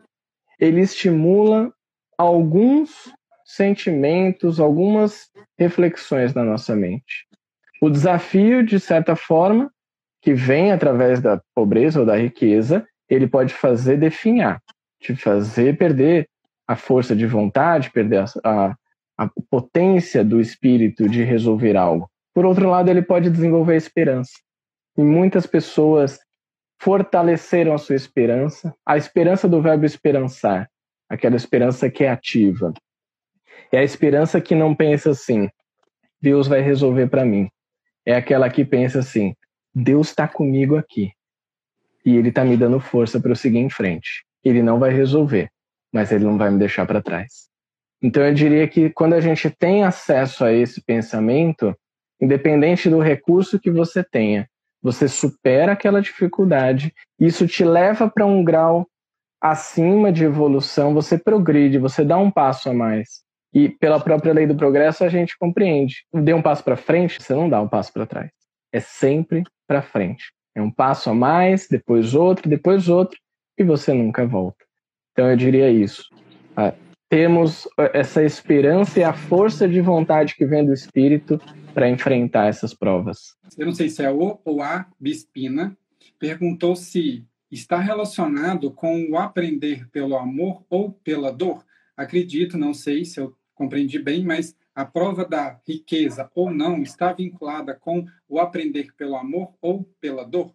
[0.60, 1.72] ele estimula
[2.18, 3.10] alguns
[3.42, 7.26] sentimentos, algumas reflexões na nossa mente.
[7.80, 9.72] O desafio, de certa forma,
[10.22, 14.62] que vem através da pobreza ou da riqueza, ele pode fazer definhar,
[15.00, 16.28] te fazer perder
[16.66, 18.76] a força de vontade, perder a, a,
[19.18, 22.08] a potência do espírito de resolver algo.
[22.32, 24.32] Por outro lado, ele pode desenvolver a esperança.
[24.96, 26.20] E muitas pessoas
[26.80, 30.70] fortaleceram a sua esperança, a esperança do verbo esperançar,
[31.08, 32.72] aquela esperança que é ativa.
[33.72, 35.48] É a esperança que não pensa assim,
[36.20, 37.48] Deus vai resolver para mim.
[38.06, 39.34] É aquela que pensa assim,
[39.74, 41.12] Deus está comigo aqui.
[42.04, 44.24] E Ele está me dando força para eu seguir em frente.
[44.44, 45.50] Ele não vai resolver,
[45.92, 47.48] mas Ele não vai me deixar para trás.
[48.02, 51.74] Então eu diria que quando a gente tem acesso a esse pensamento,
[52.20, 54.48] independente do recurso que você tenha,
[54.82, 58.88] você supera aquela dificuldade, isso te leva para um grau
[59.40, 63.22] acima de evolução, você progride, você dá um passo a mais.
[63.54, 66.04] E pela própria lei do progresso a gente compreende.
[66.12, 68.30] Dê um passo para frente, você não dá um passo para trás.
[68.72, 70.32] É sempre para frente.
[70.54, 73.18] É um passo a mais, depois outro, depois outro,
[73.58, 74.64] e você nunca volta.
[75.12, 76.08] Então eu diria isso.
[76.56, 76.74] Ah,
[77.08, 81.38] temos ah, essa esperança e a força de vontade que vem do Espírito
[81.74, 83.34] para enfrentar essas provas.
[83.56, 85.76] Eu não sei se é o ou a Bispina,
[86.18, 91.64] perguntou se está relacionado com o aprender pelo amor ou pela dor.
[91.96, 97.12] Acredito, não sei se eu compreendi bem, mas a prova da riqueza ou não está
[97.12, 100.52] vinculada com o aprender pelo amor ou pela dor?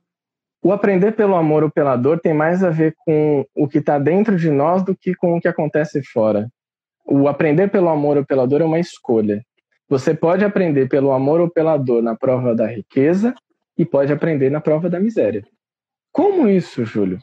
[0.63, 3.99] O aprender pelo amor ou pela dor tem mais a ver com o que está
[3.99, 6.49] dentro de nós do que com o que acontece fora.
[7.05, 9.45] O aprender pelo amor ou pela dor é uma escolha.
[9.87, 13.33] Você pode aprender pelo amor ou pela dor na prova da riqueza
[13.77, 15.45] e pode aprender na prova da miséria.
[16.11, 17.19] Como isso, Júlio?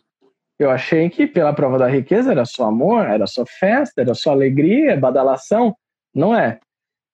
[0.59, 4.31] Eu achei que pela prova da riqueza era só amor, era só festa, era só
[4.31, 5.77] alegria, badalação.
[6.15, 6.61] Não é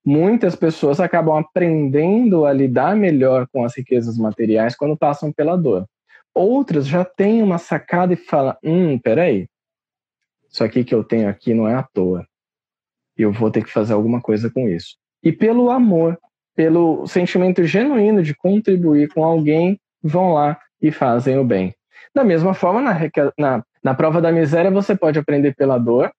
[0.04, 5.86] muitas pessoas acabam aprendendo a lidar melhor com as riquezas materiais quando passam pela dor.
[6.34, 9.48] Outras já têm uma sacada e falam: hum, peraí,
[10.50, 12.26] isso aqui que eu tenho aqui não é à toa.
[13.16, 14.96] Eu vou ter que fazer alguma coisa com isso.
[15.22, 16.18] E pelo amor,
[16.54, 21.74] pelo sentimento genuíno de contribuir com alguém, vão lá e fazem o bem.
[22.14, 22.98] Da mesma forma, na,
[23.38, 26.10] na, na prova da miséria, você pode aprender pela dor,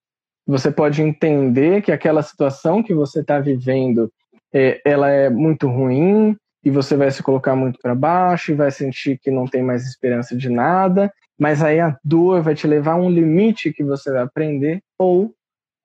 [0.46, 4.12] você pode entender que aquela situação que você está vivendo
[4.52, 8.70] é, ela é muito ruim e você vai se colocar muito para baixo e vai
[8.70, 12.92] sentir que não tem mais esperança de nada, mas aí a dor vai te levar
[12.92, 15.34] a um limite que você vai aprender ou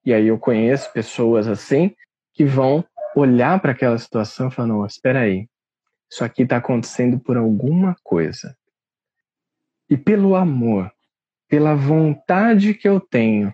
[0.06, 1.94] e aí eu conheço pessoas assim
[2.34, 5.50] que vão olhar para aquela situação e falar, não, espera aí,
[6.10, 8.56] isso aqui está acontecendo por alguma coisa.
[9.90, 10.92] E pelo amor,
[11.50, 13.54] pela vontade que eu tenho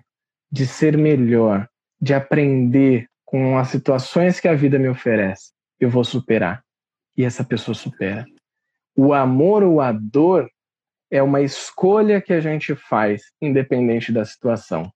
[0.53, 1.67] de ser melhor,
[1.99, 6.63] de aprender com as situações que a vida me oferece, eu vou superar.
[7.17, 8.23] E essa pessoa supera.
[8.95, 10.47] O amor ou a dor
[11.09, 14.93] é uma escolha que a gente faz, independente da situação.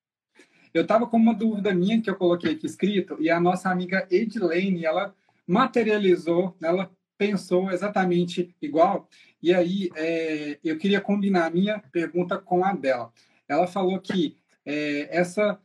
[0.71, 4.07] Eu estava com uma dúvida minha que eu coloquei aqui escrito, e a nossa amiga
[4.11, 5.15] Edilene, ela
[5.47, 9.09] materializou, ela pensou exatamente igual.
[9.41, 13.11] E aí, é, eu queria combinar a minha pergunta com a dela.
[13.49, 15.57] Ela falou que é, essa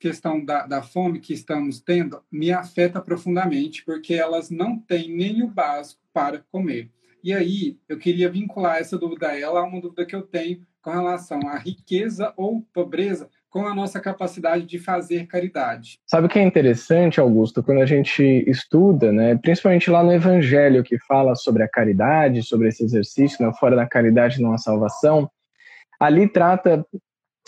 [0.00, 5.42] questão da, da fome que estamos tendo me afeta profundamente, porque elas não têm nem
[5.42, 6.90] o básico para comer.
[7.22, 10.60] E aí, eu queria vincular essa dúvida a ela a uma dúvida que eu tenho
[10.82, 16.00] com relação à riqueza ou pobreza com a nossa capacidade de fazer caridade.
[16.04, 20.82] Sabe o que é interessante, Augusto, quando a gente estuda, né, principalmente lá no Evangelho,
[20.82, 25.30] que fala sobre a caridade, sobre esse exercício, né, fora da caridade não há salvação,
[26.00, 26.84] ali trata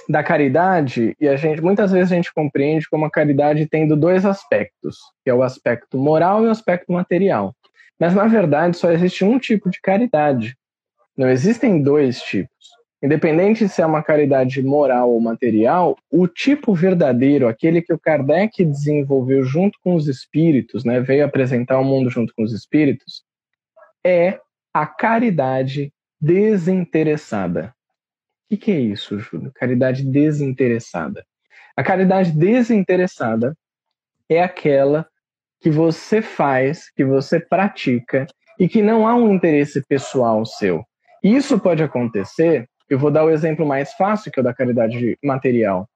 [0.08, 4.24] da caridade, e a gente muitas vezes a gente compreende como a caridade tendo dois
[4.24, 7.54] aspectos, que é o aspecto moral e o aspecto material.
[7.98, 10.56] Mas na verdade só existe um tipo de caridade.
[11.16, 12.50] Não existem dois tipos.
[13.02, 18.64] independente se é uma caridade moral ou material, o tipo verdadeiro, aquele que o Kardec
[18.64, 23.22] desenvolveu junto com os espíritos, né, veio apresentar o mundo junto com os espíritos,
[24.04, 24.40] é
[24.72, 27.75] a caridade desinteressada.
[28.46, 29.50] O que, que é isso, Júlio?
[29.52, 31.26] Caridade desinteressada.
[31.76, 33.56] A caridade desinteressada
[34.28, 35.06] é aquela
[35.60, 38.26] que você faz, que você pratica
[38.58, 40.84] e que não há um interesse pessoal seu.
[41.22, 45.18] Isso pode acontecer, eu vou dar o exemplo mais fácil, que é o da caridade
[45.22, 45.88] material.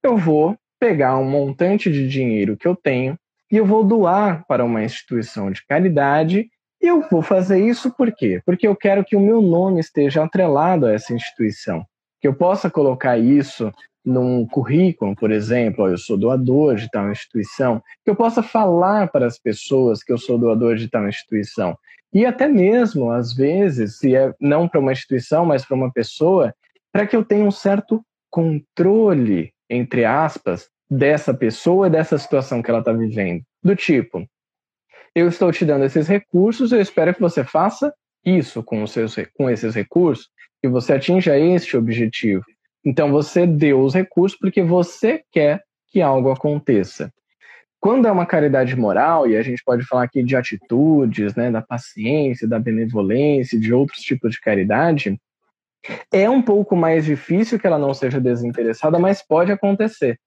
[0.00, 3.18] Eu vou pegar um montante de dinheiro que eu tenho
[3.50, 6.48] e eu vou doar para uma instituição de caridade.
[6.80, 8.40] Eu vou fazer isso por quê?
[8.44, 11.84] Porque eu quero que o meu nome esteja atrelado a essa instituição.
[12.20, 13.72] Que eu possa colocar isso
[14.04, 19.26] num currículo, por exemplo, eu sou doador de tal instituição, que eu possa falar para
[19.26, 21.76] as pessoas que eu sou doador de tal instituição.
[22.12, 26.54] E até mesmo, às vezes, se é não para uma instituição, mas para uma pessoa,
[26.90, 32.70] para que eu tenha um certo controle, entre aspas, dessa pessoa e dessa situação que
[32.70, 33.42] ela está vivendo.
[33.62, 34.26] Do tipo,
[35.14, 37.92] eu estou te dando esses recursos, eu espero que você faça
[38.24, 40.28] isso com, os seus, com esses recursos,
[40.60, 42.44] que você atinja este objetivo.
[42.84, 47.12] Então você deu os recursos porque você quer que algo aconteça.
[47.80, 51.62] Quando é uma caridade moral, e a gente pode falar aqui de atitudes, né, da
[51.62, 55.18] paciência, da benevolência, de outros tipos de caridade,
[56.12, 60.18] é um pouco mais difícil que ela não seja desinteressada, mas pode acontecer.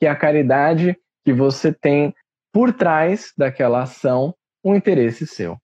[0.00, 2.14] Que é a caridade que você tem
[2.54, 4.34] por trás daquela ação
[4.64, 5.58] um interesse seu.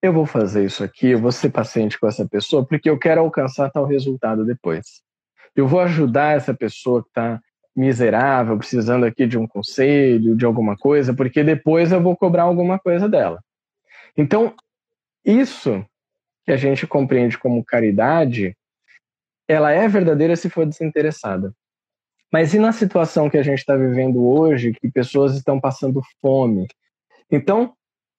[0.00, 3.20] Eu vou fazer isso aqui, eu vou ser paciente com essa pessoa porque eu quero
[3.20, 5.02] alcançar tal resultado depois
[5.58, 7.40] eu vou ajudar essa pessoa que está
[7.74, 12.78] miserável, precisando aqui de um conselho, de alguma coisa, porque depois eu vou cobrar alguma
[12.78, 13.42] coisa dela.
[14.16, 14.54] Então,
[15.24, 15.84] isso
[16.44, 18.56] que a gente compreende como caridade,
[19.48, 21.52] ela é verdadeira se for desinteressada.
[22.32, 26.66] Mas e na situação que a gente está vivendo hoje, que pessoas estão passando fome?
[27.30, 27.72] Então,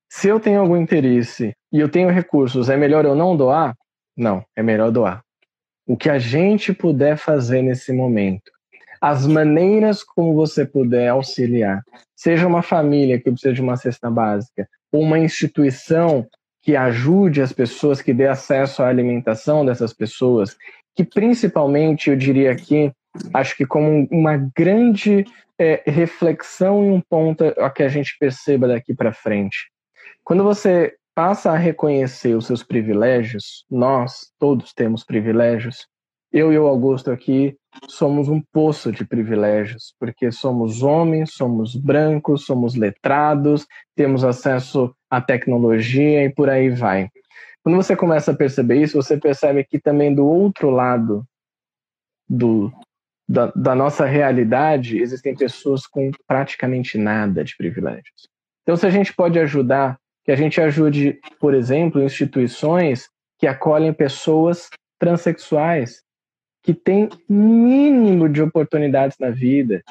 [0.10, 3.76] se eu tenho algum interesse e eu tenho recursos, é melhor eu não doar?
[4.18, 5.24] Não, é melhor doar
[5.90, 8.52] o que a gente puder fazer nesse momento,
[9.02, 11.82] as maneiras como você puder auxiliar,
[12.16, 16.28] seja uma família que precisa de uma cesta básica, ou uma instituição
[16.62, 20.56] que ajude as pessoas, que dê acesso à alimentação dessas pessoas,
[20.96, 22.92] que principalmente, eu diria aqui,
[23.34, 25.26] acho que como uma grande
[25.60, 29.70] é, reflexão e um ponto a que a gente perceba daqui para frente.
[30.24, 35.88] Quando você passa a reconhecer os seus privilégios, nós todos temos privilégios.
[36.32, 37.58] Eu e o Augusto aqui
[37.88, 45.20] somos um poço de privilégios, porque somos homens, somos brancos, somos letrados, temos acesso à
[45.20, 47.10] tecnologia e por aí vai.
[47.64, 51.26] Quando você começa a perceber isso, você percebe que também do outro lado
[52.30, 52.72] do,
[53.30, 58.28] da, da nossa realidade existem pessoas com praticamente nada de privilégios.
[58.64, 63.08] Então, se a gente pode ajudar que a gente ajude, por exemplo, instituições
[63.38, 64.68] que acolhem pessoas
[64.98, 66.02] transexuais,
[66.64, 69.84] que têm mínimo de oportunidades na vida,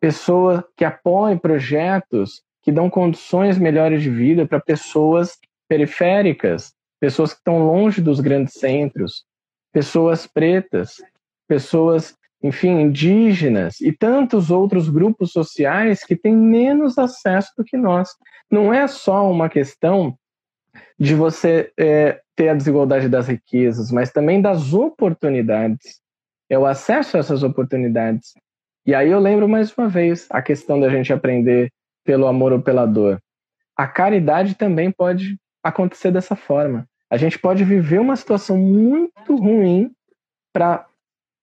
[0.00, 5.38] pessoas que apoiem projetos que dão condições melhores de vida para pessoas
[5.68, 9.24] periféricas, pessoas que estão longe dos grandes centros,
[9.72, 10.96] pessoas pretas,
[11.48, 18.10] pessoas enfim, indígenas e tantos outros grupos sociais que têm menos acesso do que nós.
[18.50, 20.16] Não é só uma questão
[20.98, 26.00] de você é, ter a desigualdade das riquezas, mas também das oportunidades.
[26.48, 28.32] É o acesso a essas oportunidades.
[28.86, 31.70] E aí eu lembro mais uma vez a questão da gente aprender
[32.04, 33.20] pelo amor ou pela dor.
[33.76, 36.86] A caridade também pode acontecer dessa forma.
[37.08, 39.90] A gente pode viver uma situação muito ruim
[40.52, 40.86] para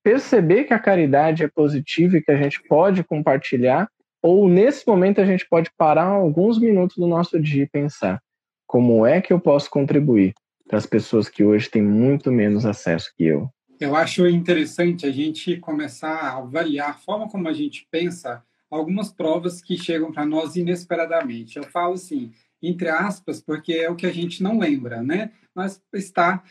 [0.08, 3.90] perceber que a caridade é positiva e que a gente pode compartilhar,
[4.24, 8.24] ou nesse momento a gente pode parar alguns minutos do nosso dia e pensar
[8.66, 10.34] como é que eu posso contribuir
[10.66, 13.50] para as pessoas que hoje têm muito menos acesso que eu.
[13.82, 18.42] Eu acho interessante a gente começar a avaliar a forma como a gente pensa
[18.72, 21.58] algumas provas que chegam para nós inesperadamente.
[21.58, 22.32] Eu falo assim,
[22.64, 25.32] entre aspas, porque é o que a gente não lembra, né?
[25.54, 26.42] Mas está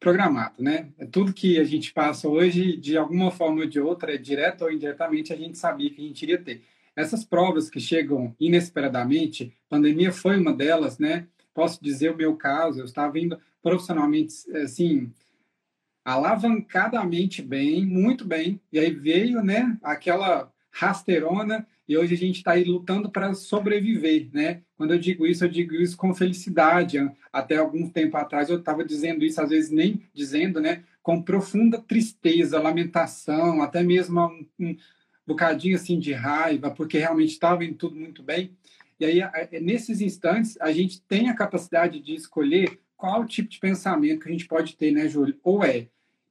[0.00, 0.88] programado, né?
[0.98, 4.62] É tudo que a gente passa hoje, de alguma forma ou de outra, é direto
[4.62, 6.62] ou indiretamente, a gente sabia que a gente iria ter.
[6.94, 11.26] Essas provas que chegam inesperadamente, pandemia foi uma delas, né?
[11.52, 15.10] Posso dizer o meu caso, eu estava indo profissionalmente, assim,
[16.04, 22.52] alavancadamente bem, muito bem, e aí veio, né, aquela rasteirona e hoje a gente está
[22.52, 24.62] aí lutando para sobreviver, né?
[24.76, 26.98] Quando eu digo isso, eu digo isso com felicidade.
[27.32, 30.84] Até algum tempo atrás eu estava dizendo isso, às vezes nem dizendo, né?
[31.04, 34.76] com profunda tristeza, lamentação, até mesmo um, um
[35.26, 38.56] bocadinho assim de raiva, porque realmente estava indo tudo muito bem.
[38.98, 39.20] E aí,
[39.60, 44.32] nesses instantes, a gente tem a capacidade de escolher qual tipo de pensamento que a
[44.32, 45.38] gente pode ter, né, Júlio?
[45.44, 45.88] Ou é,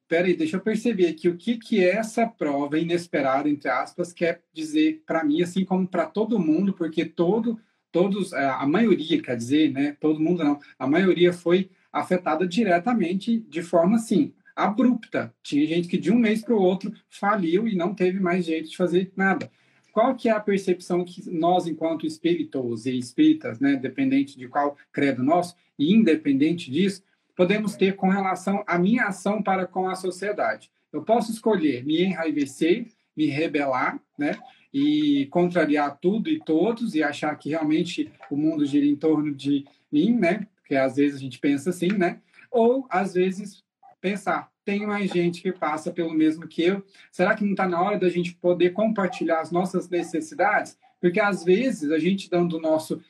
[0.07, 4.41] peraí, deixa eu perceber aqui o que, que é essa prova inesperada, entre aspas, quer
[4.53, 7.59] dizer para mim, assim como para todo mundo, porque todo,
[7.91, 13.39] todos, é, a maioria, quer dizer, né, todo mundo não, a maioria foi afetada diretamente
[13.39, 15.33] de forma, assim, abrupta.
[15.41, 18.69] Tinha gente que de um mês para o outro faliu e não teve mais jeito
[18.69, 19.49] de fazer nada.
[19.91, 24.75] Qual que é a percepção que nós, enquanto espíritos e espíritas, né, dependente de qual
[24.91, 27.03] credo nosso, e independente disso,
[27.35, 30.71] podemos ter com relação à minha ação para com a sociedade?
[30.91, 34.37] Eu posso escolher me enraivecer, me rebelar, né,
[34.73, 39.65] e contrariar tudo e todos e achar que realmente o mundo gira em torno de
[39.91, 40.47] mim, né?
[40.55, 42.19] Porque às vezes a gente pensa assim, né?
[42.49, 43.63] Ou às vezes
[44.01, 46.83] pensar, tem mais gente que passa pelo mesmo que eu.
[47.11, 50.77] Será que não está na hora da gente poder compartilhar as nossas necessidades?
[50.99, 53.01] Porque às vezes a gente dando o nosso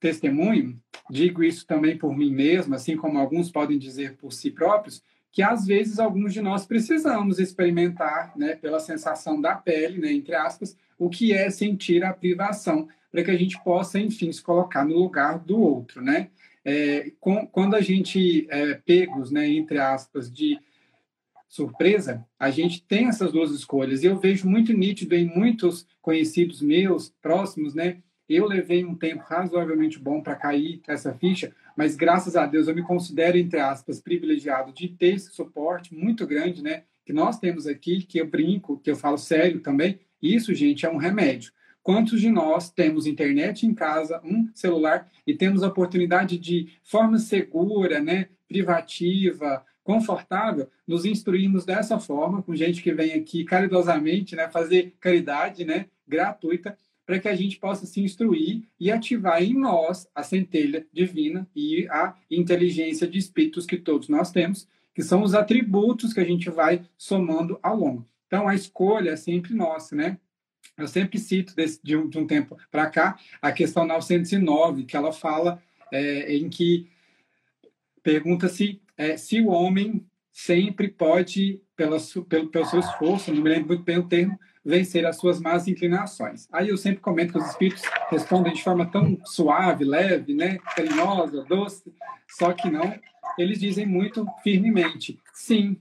[0.00, 0.80] testemunho,
[1.10, 5.42] digo isso também por mim mesmo, assim como alguns podem dizer por si próprios, que
[5.42, 10.76] às vezes alguns de nós precisamos experimentar, né, pela sensação da pele, né, entre aspas,
[10.98, 14.96] o que é sentir a privação, para que a gente possa, enfim, se colocar no
[14.96, 16.28] lugar do outro, né?
[16.68, 20.60] é, com, quando a gente é pegos, né, entre aspas, de
[21.48, 24.04] surpresa, a gente tem essas duas escolhas.
[24.04, 28.02] Eu vejo muito nítido em muitos conhecidos meus, próximos, né?
[28.28, 32.74] Eu levei um tempo razoavelmente bom para cair essa ficha, mas graças a Deus eu
[32.74, 36.82] me considero, entre aspas, privilegiado de ter esse suporte muito grande, né?
[37.06, 39.98] Que nós temos aqui, que eu brinco, que eu falo sério também.
[40.20, 41.52] Isso, gente, é um remédio.
[41.82, 47.18] Quantos de nós temos internet em casa, um celular e temos a oportunidade de forma
[47.18, 54.46] segura, né, privativa, confortável, nos instruirmos dessa forma, com gente que vem aqui caridosamente, né,
[54.50, 56.76] fazer caridade, né, gratuita,
[57.08, 61.88] para que a gente possa se instruir e ativar em nós a centelha divina e
[61.88, 66.50] a inteligência de espíritos que todos nós temos, que são os atributos que a gente
[66.50, 68.06] vai somando ao longo.
[68.26, 70.18] Então, a escolha é sempre nossa, né?
[70.76, 74.94] Eu sempre cito desse, de, um, de um tempo para cá a questão 909, que
[74.94, 76.90] ela fala é, em que
[78.02, 81.96] pergunta-se é, se o homem sempre pode, pela,
[82.28, 85.68] pelo, pelo seu esforço, não me lembro muito bem o termo, vencer as suas más
[85.68, 86.48] inclinações.
[86.52, 91.44] Aí eu sempre comento que os espíritos respondem de forma tão suave, leve, né, carinhosa,
[91.44, 91.92] doce,
[92.38, 92.94] só que não.
[93.38, 95.76] Eles dizem muito firmemente, sim,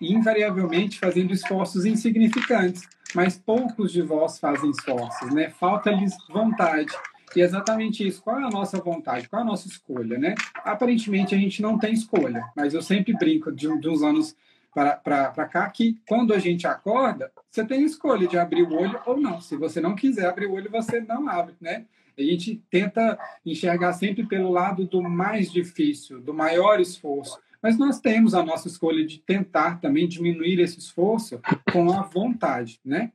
[0.00, 2.82] invariavelmente fazendo esforços insignificantes
[3.14, 5.50] mas poucos de vós fazem esforços, né?
[5.50, 6.92] Falta-lhes vontade.
[7.36, 8.22] E é exatamente isso.
[8.22, 9.28] Qual é a nossa vontade?
[9.28, 10.34] Qual é a nossa escolha, né?
[10.64, 14.34] Aparentemente a gente não tem escolha, mas eu sempre brinco de, de uns anos
[14.72, 19.18] para cá que quando a gente acorda, você tem escolha de abrir o olho ou
[19.18, 19.40] não.
[19.40, 21.86] Se você não quiser abrir o olho, você não abre, né?
[22.16, 27.38] A gente tenta enxergar sempre pelo lado do mais difícil, do maior esforço.
[27.62, 31.40] Mas nós temos a nossa escolha de tentar também diminuir esse esforço
[31.72, 33.12] com a vontade, né?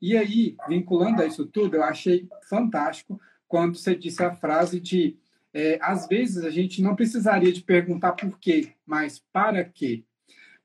[0.00, 5.16] E aí, vinculando a isso tudo, eu achei fantástico quando você disse a frase de
[5.54, 10.02] é, às vezes a gente não precisaria de perguntar por quê, mas para quê.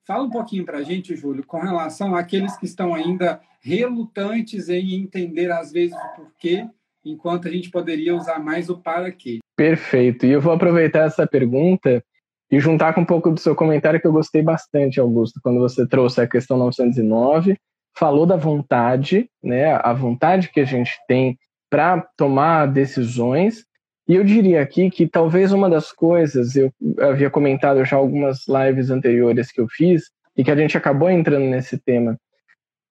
[0.08, 4.96] Fala um pouquinho para a gente, Júlio, com relação àqueles que estão ainda relutantes em
[4.96, 6.66] entender, às vezes, o porquê,
[7.04, 9.40] enquanto a gente poderia usar mais o para quê.
[9.58, 10.26] Perfeito.
[10.26, 12.02] E eu vou aproveitar essa pergunta
[12.50, 15.86] e juntar com um pouco do seu comentário que eu gostei bastante, Augusto, quando você
[15.86, 17.58] trouxe a questão 909,
[17.98, 21.38] falou da vontade, né, a vontade que a gente tem
[21.70, 23.66] para tomar decisões.
[24.08, 28.90] E eu diria aqui que talvez uma das coisas, eu havia comentado já algumas lives
[28.90, 32.18] anteriores que eu fiz, e que a gente acabou entrando nesse tema.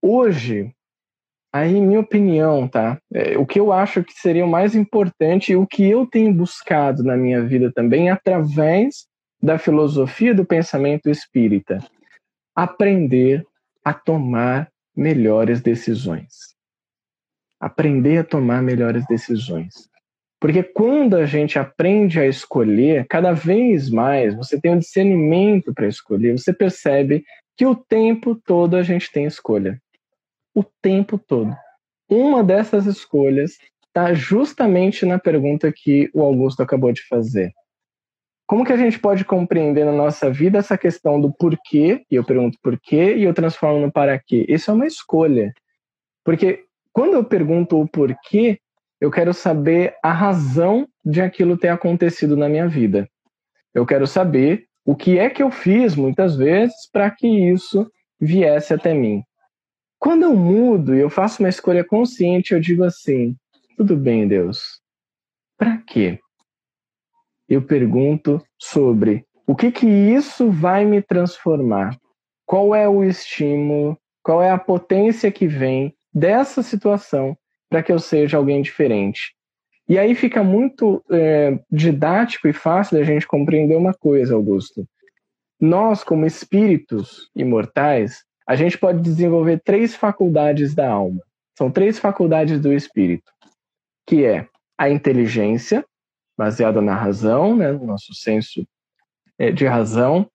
[0.02, 0.74] Hoje,
[1.52, 3.00] aí minha opinião, tá?
[3.12, 6.34] É, o que eu acho que seria o mais importante e o que eu tenho
[6.34, 9.06] buscado na minha vida também, através
[9.40, 11.78] da filosofia do pensamento espírita,
[12.54, 13.46] aprender
[13.84, 16.56] a tomar melhores decisões.
[17.60, 19.88] Aprender a tomar melhores decisões.
[20.40, 25.88] Porque quando a gente aprende a escolher, cada vez mais você tem um discernimento para
[25.88, 27.24] escolher, você percebe
[27.56, 29.80] que o tempo todo a gente tem escolha.
[30.54, 31.56] O tempo todo.
[32.08, 33.58] Uma dessas escolhas
[33.88, 37.52] está justamente na pergunta que o Augusto acabou de fazer.
[38.46, 42.22] Como que a gente pode compreender na nossa vida essa questão do porquê, e eu
[42.22, 44.44] pergunto porquê, e eu transformo no para quê?
[44.48, 45.52] Isso é uma escolha.
[46.22, 48.60] Porque quando eu pergunto o porquê,
[49.00, 53.08] eu quero saber a razão de aquilo ter acontecido na minha vida.
[53.74, 57.90] Eu quero saber O que é que eu fiz muitas vezes para que isso
[58.20, 59.24] viesse até mim?
[59.98, 63.34] Quando eu mudo e eu faço uma escolha consciente, eu digo assim:
[63.76, 64.80] tudo bem, Deus.
[65.58, 66.20] Para quê?
[67.48, 71.96] Eu pergunto sobre o que que isso vai me transformar?
[72.44, 73.98] Qual é o estímulo?
[74.22, 77.36] Qual é a potência que vem dessa situação
[77.68, 79.34] para que eu seja alguém diferente?
[79.88, 84.86] E aí fica muito é, didático e fácil a gente compreender uma coisa, Augusto.
[85.60, 91.22] Nós, como espíritos imortais, a gente pode desenvolver três faculdades da alma.
[91.56, 93.32] São três faculdades do espírito,
[94.06, 95.84] que é a inteligência,
[96.36, 98.66] baseada na razão, né, no nosso senso
[99.38, 100.28] é, de razão,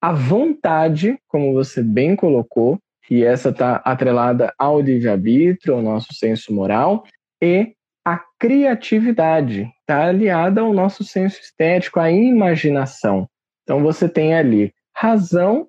[0.00, 2.78] a vontade, como você bem colocou,
[3.10, 7.04] e essa está atrelada ao livre-arbítrio, ao nosso senso moral,
[7.40, 13.28] e a criatividade está aliada ao nosso senso estético, à imaginação.
[13.62, 15.66] Então você tem ali razão,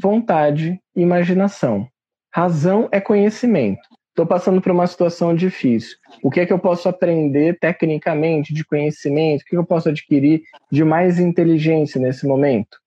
[0.00, 1.86] vontade imaginação.
[2.32, 3.80] Razão é conhecimento.
[4.08, 5.96] Estou passando por uma situação difícil.
[6.22, 9.42] O que é que eu posso aprender tecnicamente de conhecimento?
[9.42, 10.42] O que eu posso adquirir
[10.72, 12.78] de mais inteligência nesse momento?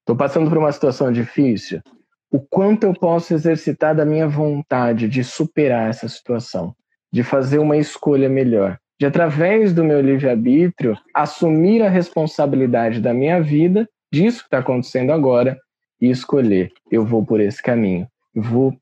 [0.00, 1.82] Estou passando por uma situação difícil.
[2.30, 6.74] O quanto eu posso exercitar da minha vontade de superar essa situação?
[7.12, 13.42] de fazer uma escolha melhor, de através do meu livre-arbítrio assumir a responsabilidade da minha
[13.42, 15.58] vida, disso que está acontecendo agora,
[16.00, 18.72] e escolher: eu vou por esse caminho, eu vou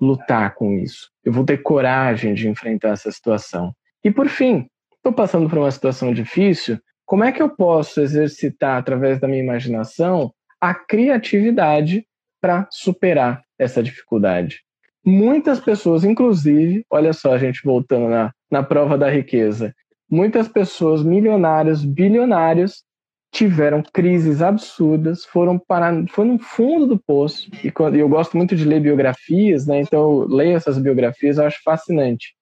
[0.00, 3.72] lutar com isso, eu vou ter coragem de enfrentar essa situação.
[4.04, 8.78] E por fim, estou passando por uma situação difícil, como é que eu posso exercitar
[8.78, 12.06] através da minha imaginação a criatividade
[12.42, 14.60] para superar essa dificuldade?
[15.04, 19.74] Muitas pessoas, inclusive, olha só, a gente voltando na, na prova da riqueza,
[20.10, 22.84] muitas pessoas, milionários, bilionários,
[23.32, 27.50] tiveram crises absurdas, foram parar, foram no fundo do poço.
[27.64, 29.80] E quando, eu gosto muito de ler biografias, né?
[29.80, 32.34] Então eu leio essas biografias, eu acho fascinante.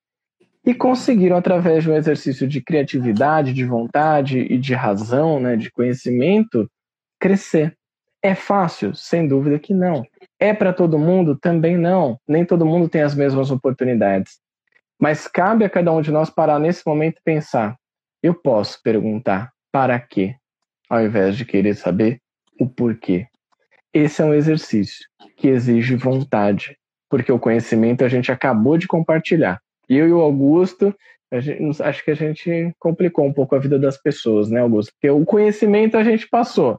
[0.67, 5.71] E conseguiram, através de um exercício de criatividade, de vontade e de razão, né, de
[5.71, 6.69] conhecimento,
[7.19, 7.75] crescer.
[8.23, 8.95] É fácil?
[8.95, 10.05] Sem dúvida que não.
[10.39, 11.37] É para todo mundo?
[11.37, 12.19] Também não.
[12.29, 14.39] Nem todo mundo tem as mesmas oportunidades.
[15.01, 17.77] Mas cabe a cada um de nós parar nesse momento e pensar:
[18.23, 20.37] eu posso perguntar para quê,
[20.89, 22.21] ao invés de querer saber
[22.61, 23.27] o porquê.
[23.93, 25.07] Esse é um exercício
[25.37, 26.77] que exige vontade,
[27.09, 29.61] porque o conhecimento a gente acabou de compartilhar.
[29.89, 30.95] Eu e o Augusto,
[31.33, 34.93] gente, acho que a gente complicou um pouco a vida das pessoas, né, Augusto?
[34.93, 36.79] Porque o conhecimento a gente passou.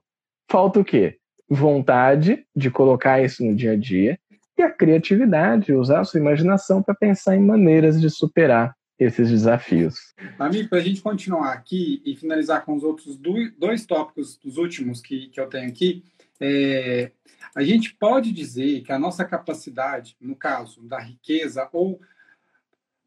[0.50, 1.18] Falta o quê?
[1.54, 4.18] Vontade de colocar isso no dia a dia
[4.58, 10.14] e a criatividade, usar a sua imaginação para pensar em maneiras de superar esses desafios.
[10.40, 13.20] Amigo, para a gente continuar aqui e finalizar com os outros
[13.58, 16.06] dois tópicos, os últimos que, que eu tenho aqui,
[16.40, 17.12] é,
[17.54, 22.00] a gente pode dizer que a nossa capacidade, no caso da riqueza ou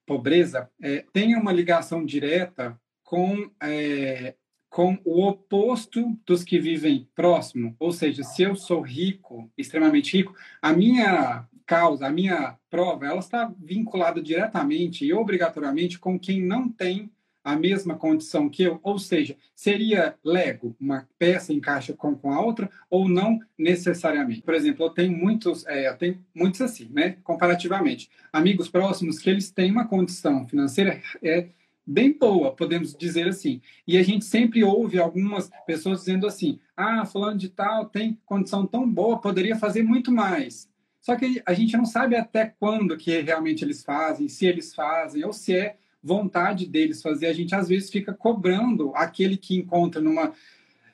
[0.05, 4.35] pobreza, é, tem uma ligação direta com é,
[4.75, 7.77] com o oposto dos que vivem próximo.
[7.79, 13.21] Ou seja, se eu sou rico, extremamente rico, a minha causa, a minha prova, ela
[13.21, 17.09] está vinculada diretamente e obrigatoriamente com quem não tem
[17.45, 22.41] a mesma condição que eu, ou seja, seria Lego, uma peça encaixa com, com a
[22.41, 24.43] outra, ou não necessariamente.
[24.43, 29.31] Por exemplo, eu tenho muitos, é, eu tenho muitos assim, né, comparativamente, amigos próximos que
[29.31, 31.47] eles têm uma condição financeira é,
[31.87, 33.61] bem boa, podemos dizer assim.
[33.87, 38.67] E a gente sempre ouve algumas pessoas dizendo assim: ah, fulano de tal tem condição
[38.67, 40.69] tão boa, poderia fazer muito mais.
[41.01, 45.23] Só que a gente não sabe até quando que realmente eles fazem, se eles fazem,
[45.25, 47.27] ou se é vontade deles fazer.
[47.27, 50.33] A gente às vezes fica cobrando aquele que encontra numa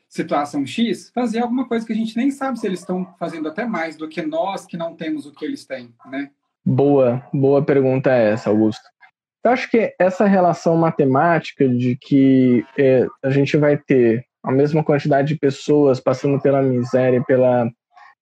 [0.08, 3.64] situação X fazer alguma coisa que a gente nem sabe se eles estão fazendo até
[3.64, 6.30] mais do que nós que não temos o que eles têm, né?
[6.64, 8.82] Boa, boa pergunta essa, Augusto.
[9.42, 14.84] Eu acho que essa relação matemática de que é, a gente vai ter a mesma
[14.84, 17.70] quantidade de pessoas passando pela miséria, pela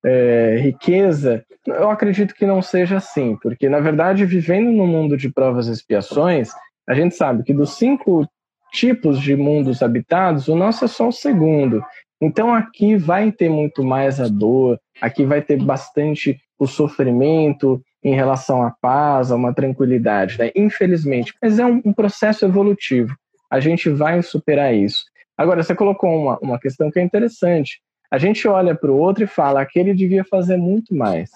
[0.05, 5.29] é, riqueza, eu acredito que não seja assim, porque na verdade, vivendo no mundo de
[5.29, 6.51] provas e expiações,
[6.87, 8.27] a gente sabe que dos cinco
[8.71, 11.83] tipos de mundos habitados, o nosso é só o segundo.
[12.21, 18.15] Então aqui vai ter muito mais a dor, aqui vai ter bastante o sofrimento, em
[18.15, 20.51] relação à paz, a uma tranquilidade, né?
[20.55, 21.33] infelizmente.
[21.41, 23.15] Mas é um, um, processo evolutivo.
[23.49, 25.03] A gente vai superar isso.
[25.37, 27.81] Agora, você colocou uma, uma questão que é interessante.
[28.11, 31.29] A gente olha para o outro e fala, aquele devia fazer muito mais.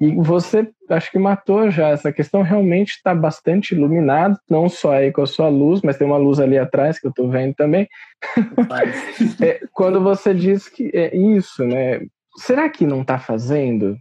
[0.00, 5.12] E você, acho que matou já essa questão, realmente está bastante iluminado, não só aí
[5.12, 7.86] com a sua luz, mas tem uma luz ali atrás que eu estou vendo também.
[9.42, 12.00] é, quando você diz que é isso, né?
[12.38, 13.98] Será que não está fazendo?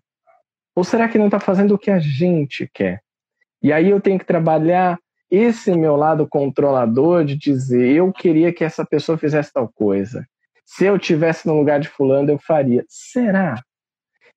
[0.76, 3.02] Ou será que não está fazendo o que a gente quer?
[3.62, 4.98] E aí eu tenho que trabalhar
[5.30, 10.26] esse meu lado controlador de dizer eu queria que essa pessoa fizesse tal coisa.
[10.66, 12.86] Se eu tivesse no lugar de fulano, eu faria.
[12.88, 13.62] Será?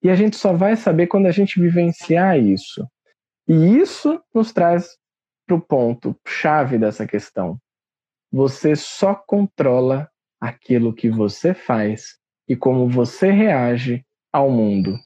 [0.02, 2.86] E a gente só vai saber quando a gente vivenciar isso.
[3.46, 4.96] E isso nos traz
[5.46, 7.58] para o ponto chave dessa questão.
[8.32, 10.10] Você só controla
[10.40, 12.16] aquilo que você faz
[12.48, 14.98] e como você reage ao mundo,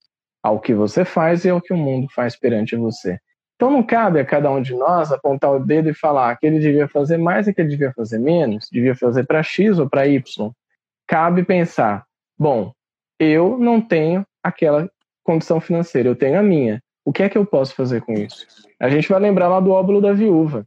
[0.47, 3.19] ao que você faz e ao que o mundo faz perante você.
[3.57, 6.61] Então não cabe a cada um de nós apontar o dedo e falar que ele
[6.61, 10.07] devia fazer mais e que ele devia fazer menos, devia fazer para X ou para
[10.07, 10.53] Y.
[11.05, 12.05] Cabe pensar,
[12.39, 12.73] bom,
[13.19, 14.89] eu não tenho aquela
[15.25, 16.81] condição financeira, eu tenho a minha.
[17.05, 18.47] O que é que eu posso fazer com isso?
[18.79, 20.65] A gente vai lembrar lá do óvulo da viúva.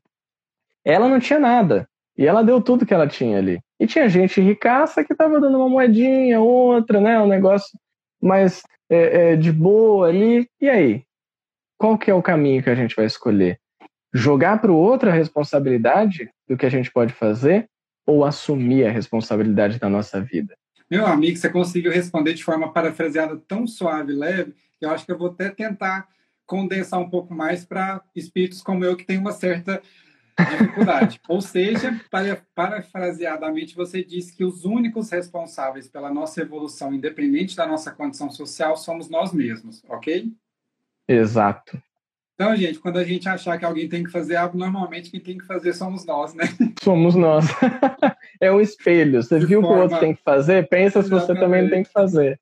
[0.84, 1.88] Ela não tinha nada.
[2.18, 3.62] E ela deu tudo que ela tinha ali.
[3.80, 7.18] E tinha gente ricaça que estava dando uma moedinha, outra, né?
[7.22, 7.80] Um negócio
[8.22, 10.50] mais é, é, de boa ali.
[10.60, 11.04] E aí?
[11.78, 13.60] Qual que é o caminho que a gente vai escolher?
[14.14, 17.70] Jogar para o outro a responsabilidade do que a gente pode fazer
[18.06, 20.56] ou assumir a responsabilidade da nossa vida?
[20.90, 25.06] Meu amigo, você conseguiu responder de forma parafraseada tão suave e leve, que eu acho
[25.06, 26.08] que eu vou até tentar
[26.46, 29.80] condensar um pouco mais para espíritos como eu, que tem uma certa
[30.46, 31.20] dificuldade.
[31.28, 37.68] Ou seja, para, parafraseadamente, você disse que os únicos responsáveis pela nossa evolução, independente da
[37.68, 40.32] nossa condição social, somos nós mesmos, ok?
[41.08, 41.82] Exato.
[42.36, 45.38] Então, gente, quando a gente achar que alguém tem que fazer algo, normalmente quem tem
[45.38, 46.46] que fazer somos nós, né?
[46.82, 47.46] Somos nós.
[48.40, 49.22] é um espelho.
[49.22, 49.76] Você De viu forma...
[49.76, 51.22] que o outro tem que fazer, pensa Exatamente.
[51.22, 52.40] se você também tem que fazer.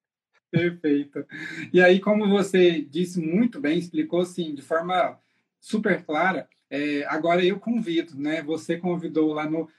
[0.51, 1.25] Perfeito.
[1.73, 5.17] E aí, como você disse muito bem, explicou assim, de forma
[5.59, 8.41] super clara, é, agora eu convido, né?
[8.43, 9.69] Você convidou lá no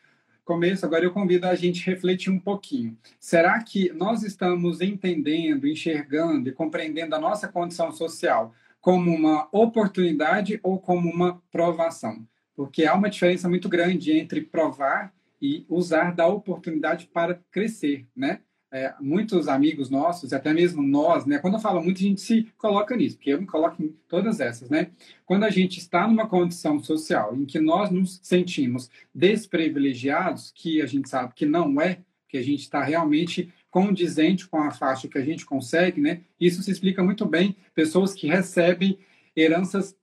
[0.44, 2.96] começo, agora eu convido a gente refletir um pouquinho.
[3.20, 10.58] Será que nós estamos entendendo, enxergando e compreendendo a nossa condição social como uma oportunidade
[10.62, 12.26] ou como uma provação.
[12.54, 18.40] Porque há uma diferença muito grande entre provar e usar da oportunidade para crescer, né?
[18.70, 21.38] É, muitos amigos nossos, até mesmo nós, né?
[21.38, 24.40] Quando eu falo muito, a gente se coloca nisso, porque eu me coloco em todas
[24.40, 24.90] essas, né?
[25.24, 30.86] Quando a gente está numa condição social em que nós nos sentimos desprivilegiados, que a
[30.86, 35.16] gente sabe que não é, que a gente está realmente condizente com a faixa que
[35.16, 36.20] a gente consegue, né?
[36.38, 37.56] Isso se explica muito bem.
[37.74, 38.98] Pessoas que recebem
[39.34, 39.96] heranças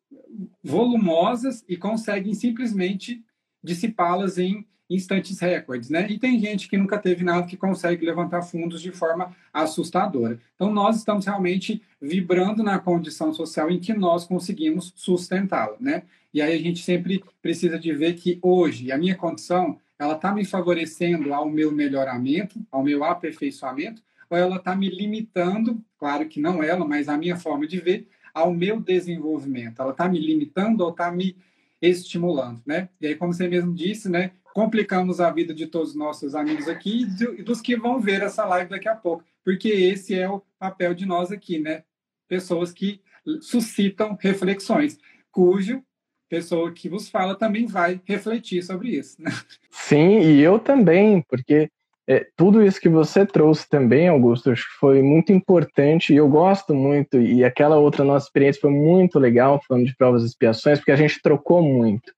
[0.64, 3.24] volumosas e conseguem simplesmente
[3.64, 6.08] dissipá-las em instantes recordes, né?
[6.10, 10.40] E tem gente que nunca teve nada que consegue levantar fundos de forma assustadora.
[10.56, 16.04] Então nós estamos realmente vibrando na condição social em que nós conseguimos sustentá-la, né?
[16.34, 20.34] E aí a gente sempre precisa de ver que hoje a minha condição ela está
[20.34, 26.42] me favorecendo ao meu melhoramento, ao meu aperfeiçoamento, ou ela está me limitando, claro que
[26.42, 29.82] não ela, mas a minha forma de ver, ao meu desenvolvimento.
[29.82, 31.38] Ela está me limitando ou está me
[31.82, 32.90] estimulando, né?
[33.00, 36.70] E aí, como você mesmo disse, né, complicamos a vida de todos os nossos amigos
[36.70, 37.06] aqui
[37.38, 40.94] e dos que vão ver essa live daqui a pouco, porque esse é o papel
[40.94, 41.84] de nós aqui, né?
[42.26, 43.02] Pessoas que
[43.42, 44.98] suscitam reflexões,
[45.30, 45.84] cujo
[46.30, 49.22] pessoa que vos fala também vai refletir sobre isso.
[49.22, 49.30] Né?
[49.70, 51.70] Sim, e eu também, porque
[52.08, 56.30] é, tudo isso que você trouxe também, Augusto, acho que foi muito importante e eu
[56.30, 57.20] gosto muito.
[57.20, 60.98] E aquela outra nossa experiência foi muito legal, falando de provas e expiações, porque a
[60.98, 62.14] gente trocou muito.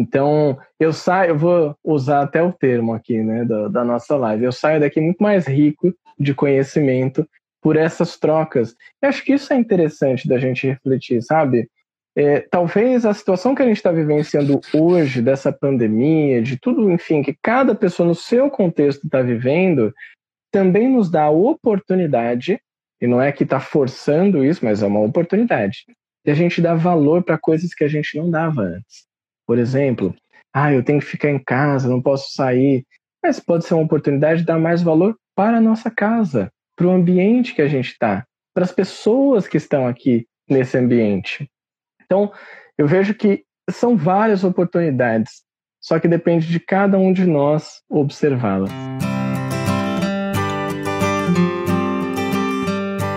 [0.00, 4.44] Então, eu saio, eu vou usar até o termo aqui, né, da, da nossa live.
[4.44, 7.28] Eu saio daqui muito mais rico de conhecimento
[7.60, 8.74] por essas trocas.
[9.02, 11.68] E acho que isso é interessante da gente refletir, sabe?
[12.16, 17.22] É, talvez a situação que a gente está vivenciando hoje, dessa pandemia, de tudo, enfim,
[17.22, 19.92] que cada pessoa no seu contexto está vivendo,
[20.50, 22.58] também nos dá a oportunidade,
[23.02, 25.84] e não é que está forçando isso, mas é uma oportunidade,
[26.24, 29.09] de a gente dar valor para coisas que a gente não dava antes.
[29.50, 30.14] Por exemplo,
[30.54, 32.86] ah, eu tenho que ficar em casa, não posso sair.
[33.20, 36.90] Mas pode ser uma oportunidade de dar mais valor para a nossa casa, para o
[36.92, 38.24] ambiente que a gente está,
[38.54, 41.50] para as pessoas que estão aqui nesse ambiente.
[42.04, 42.32] Então,
[42.78, 45.42] eu vejo que são várias oportunidades,
[45.80, 48.70] só que depende de cada um de nós observá-las.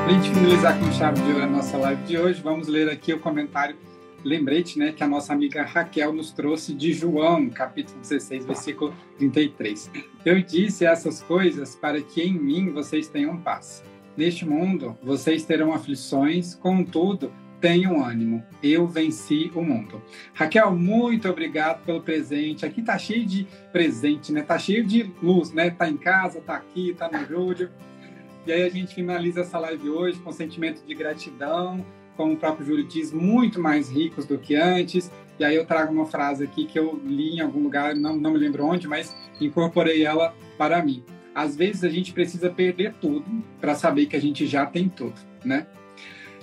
[0.03, 2.89] Para a gente finalizar com chave de ouro a nossa live de hoje, vamos ler
[2.89, 3.75] aqui o comentário
[4.24, 9.91] lembrete, né, que a nossa amiga Raquel nos trouxe de João, capítulo 16, versículo 33.
[10.26, 13.84] Eu disse essas coisas para que em mim vocês tenham paz.
[14.15, 20.01] Neste mundo vocês terão aflições, contudo, tenham ânimo, eu venci o mundo.
[20.34, 22.65] Raquel, muito obrigado pelo presente.
[22.65, 24.41] Aqui tá cheio de presente, né?
[24.41, 25.69] Tá cheio de luz, né?
[25.69, 27.71] Tá em casa, tá aqui, tá no estúdio.
[28.45, 31.86] E aí a gente finaliza essa live hoje com sentimento de gratidão,
[32.16, 35.11] como o próprio Júlio diz, muito mais ricos do que antes.
[35.39, 38.32] E aí eu trago uma frase aqui que eu li em algum lugar, não, não
[38.32, 41.03] me lembro onde, mas incorporei ela para mim.
[41.34, 43.26] Às vezes a gente precisa perder tudo
[43.59, 45.66] para saber que a gente já tem tudo, né?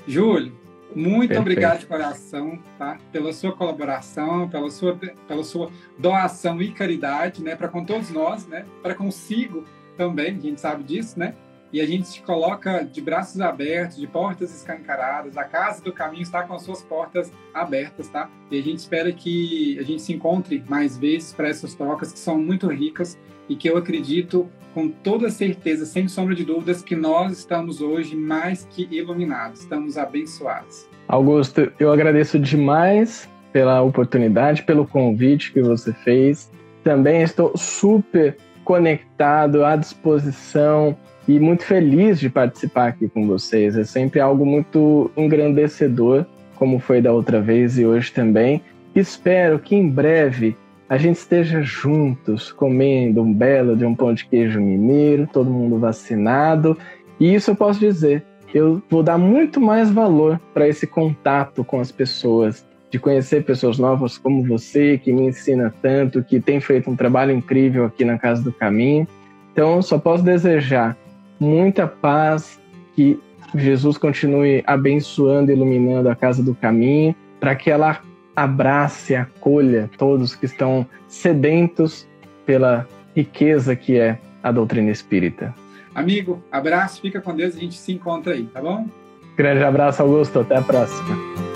[0.06, 0.52] Júlio,
[0.94, 1.40] muito Perfeito.
[1.40, 2.98] obrigado de coração, tá?
[3.12, 4.98] Pela sua colaboração, pela sua,
[5.28, 7.54] pela sua doação e caridade, né?
[7.54, 8.66] Para com todos nós, né?
[8.82, 9.64] Para consigo
[9.96, 11.34] também, a gente sabe disso, né?
[11.72, 15.36] E a gente se coloca de braços abertos, de portas escancaradas.
[15.36, 18.28] A Casa do Caminho está com as suas portas abertas, tá?
[18.50, 22.18] E a gente espera que a gente se encontre mais vezes para essas trocas que
[22.18, 23.18] são muito ricas
[23.48, 28.14] e que eu acredito com toda certeza, sem sombra de dúvidas, que nós estamos hoje
[28.14, 30.88] mais que iluminados, estamos abençoados.
[31.08, 36.50] Augusto, eu agradeço demais pela oportunidade, pelo convite que você fez.
[36.84, 40.96] Também estou super conectado, à disposição
[41.30, 43.76] e muito feliz de participar aqui com vocês.
[43.76, 46.26] É sempre algo muito engrandecedor,
[46.56, 48.60] como foi da outra vez e hoje também.
[48.96, 50.56] Espero que em breve
[50.88, 55.78] a gente esteja juntos comendo um belo de um pão de queijo mineiro, todo mundo
[55.78, 56.76] vacinado.
[57.20, 61.78] E isso eu posso dizer, eu vou dar muito mais valor para esse contato com
[61.78, 66.90] as pessoas, de conhecer pessoas novas como você, que me ensina tanto, que tem feito
[66.90, 69.06] um trabalho incrível aqui na Casa do Caminho.
[69.52, 70.96] Então, só posso desejar
[71.40, 72.60] muita paz,
[72.94, 73.18] que
[73.54, 78.00] Jesus continue abençoando e iluminando a Casa do Caminho, para que ela
[78.36, 82.06] abrace, acolha todos que estão sedentos
[82.46, 82.86] pela
[83.16, 85.54] riqueza que é a doutrina espírita.
[85.94, 88.86] Amigo, abraço, fica com Deus, a gente se encontra aí, tá bom?
[89.36, 91.49] Grande abraço, Augusto, até a próxima.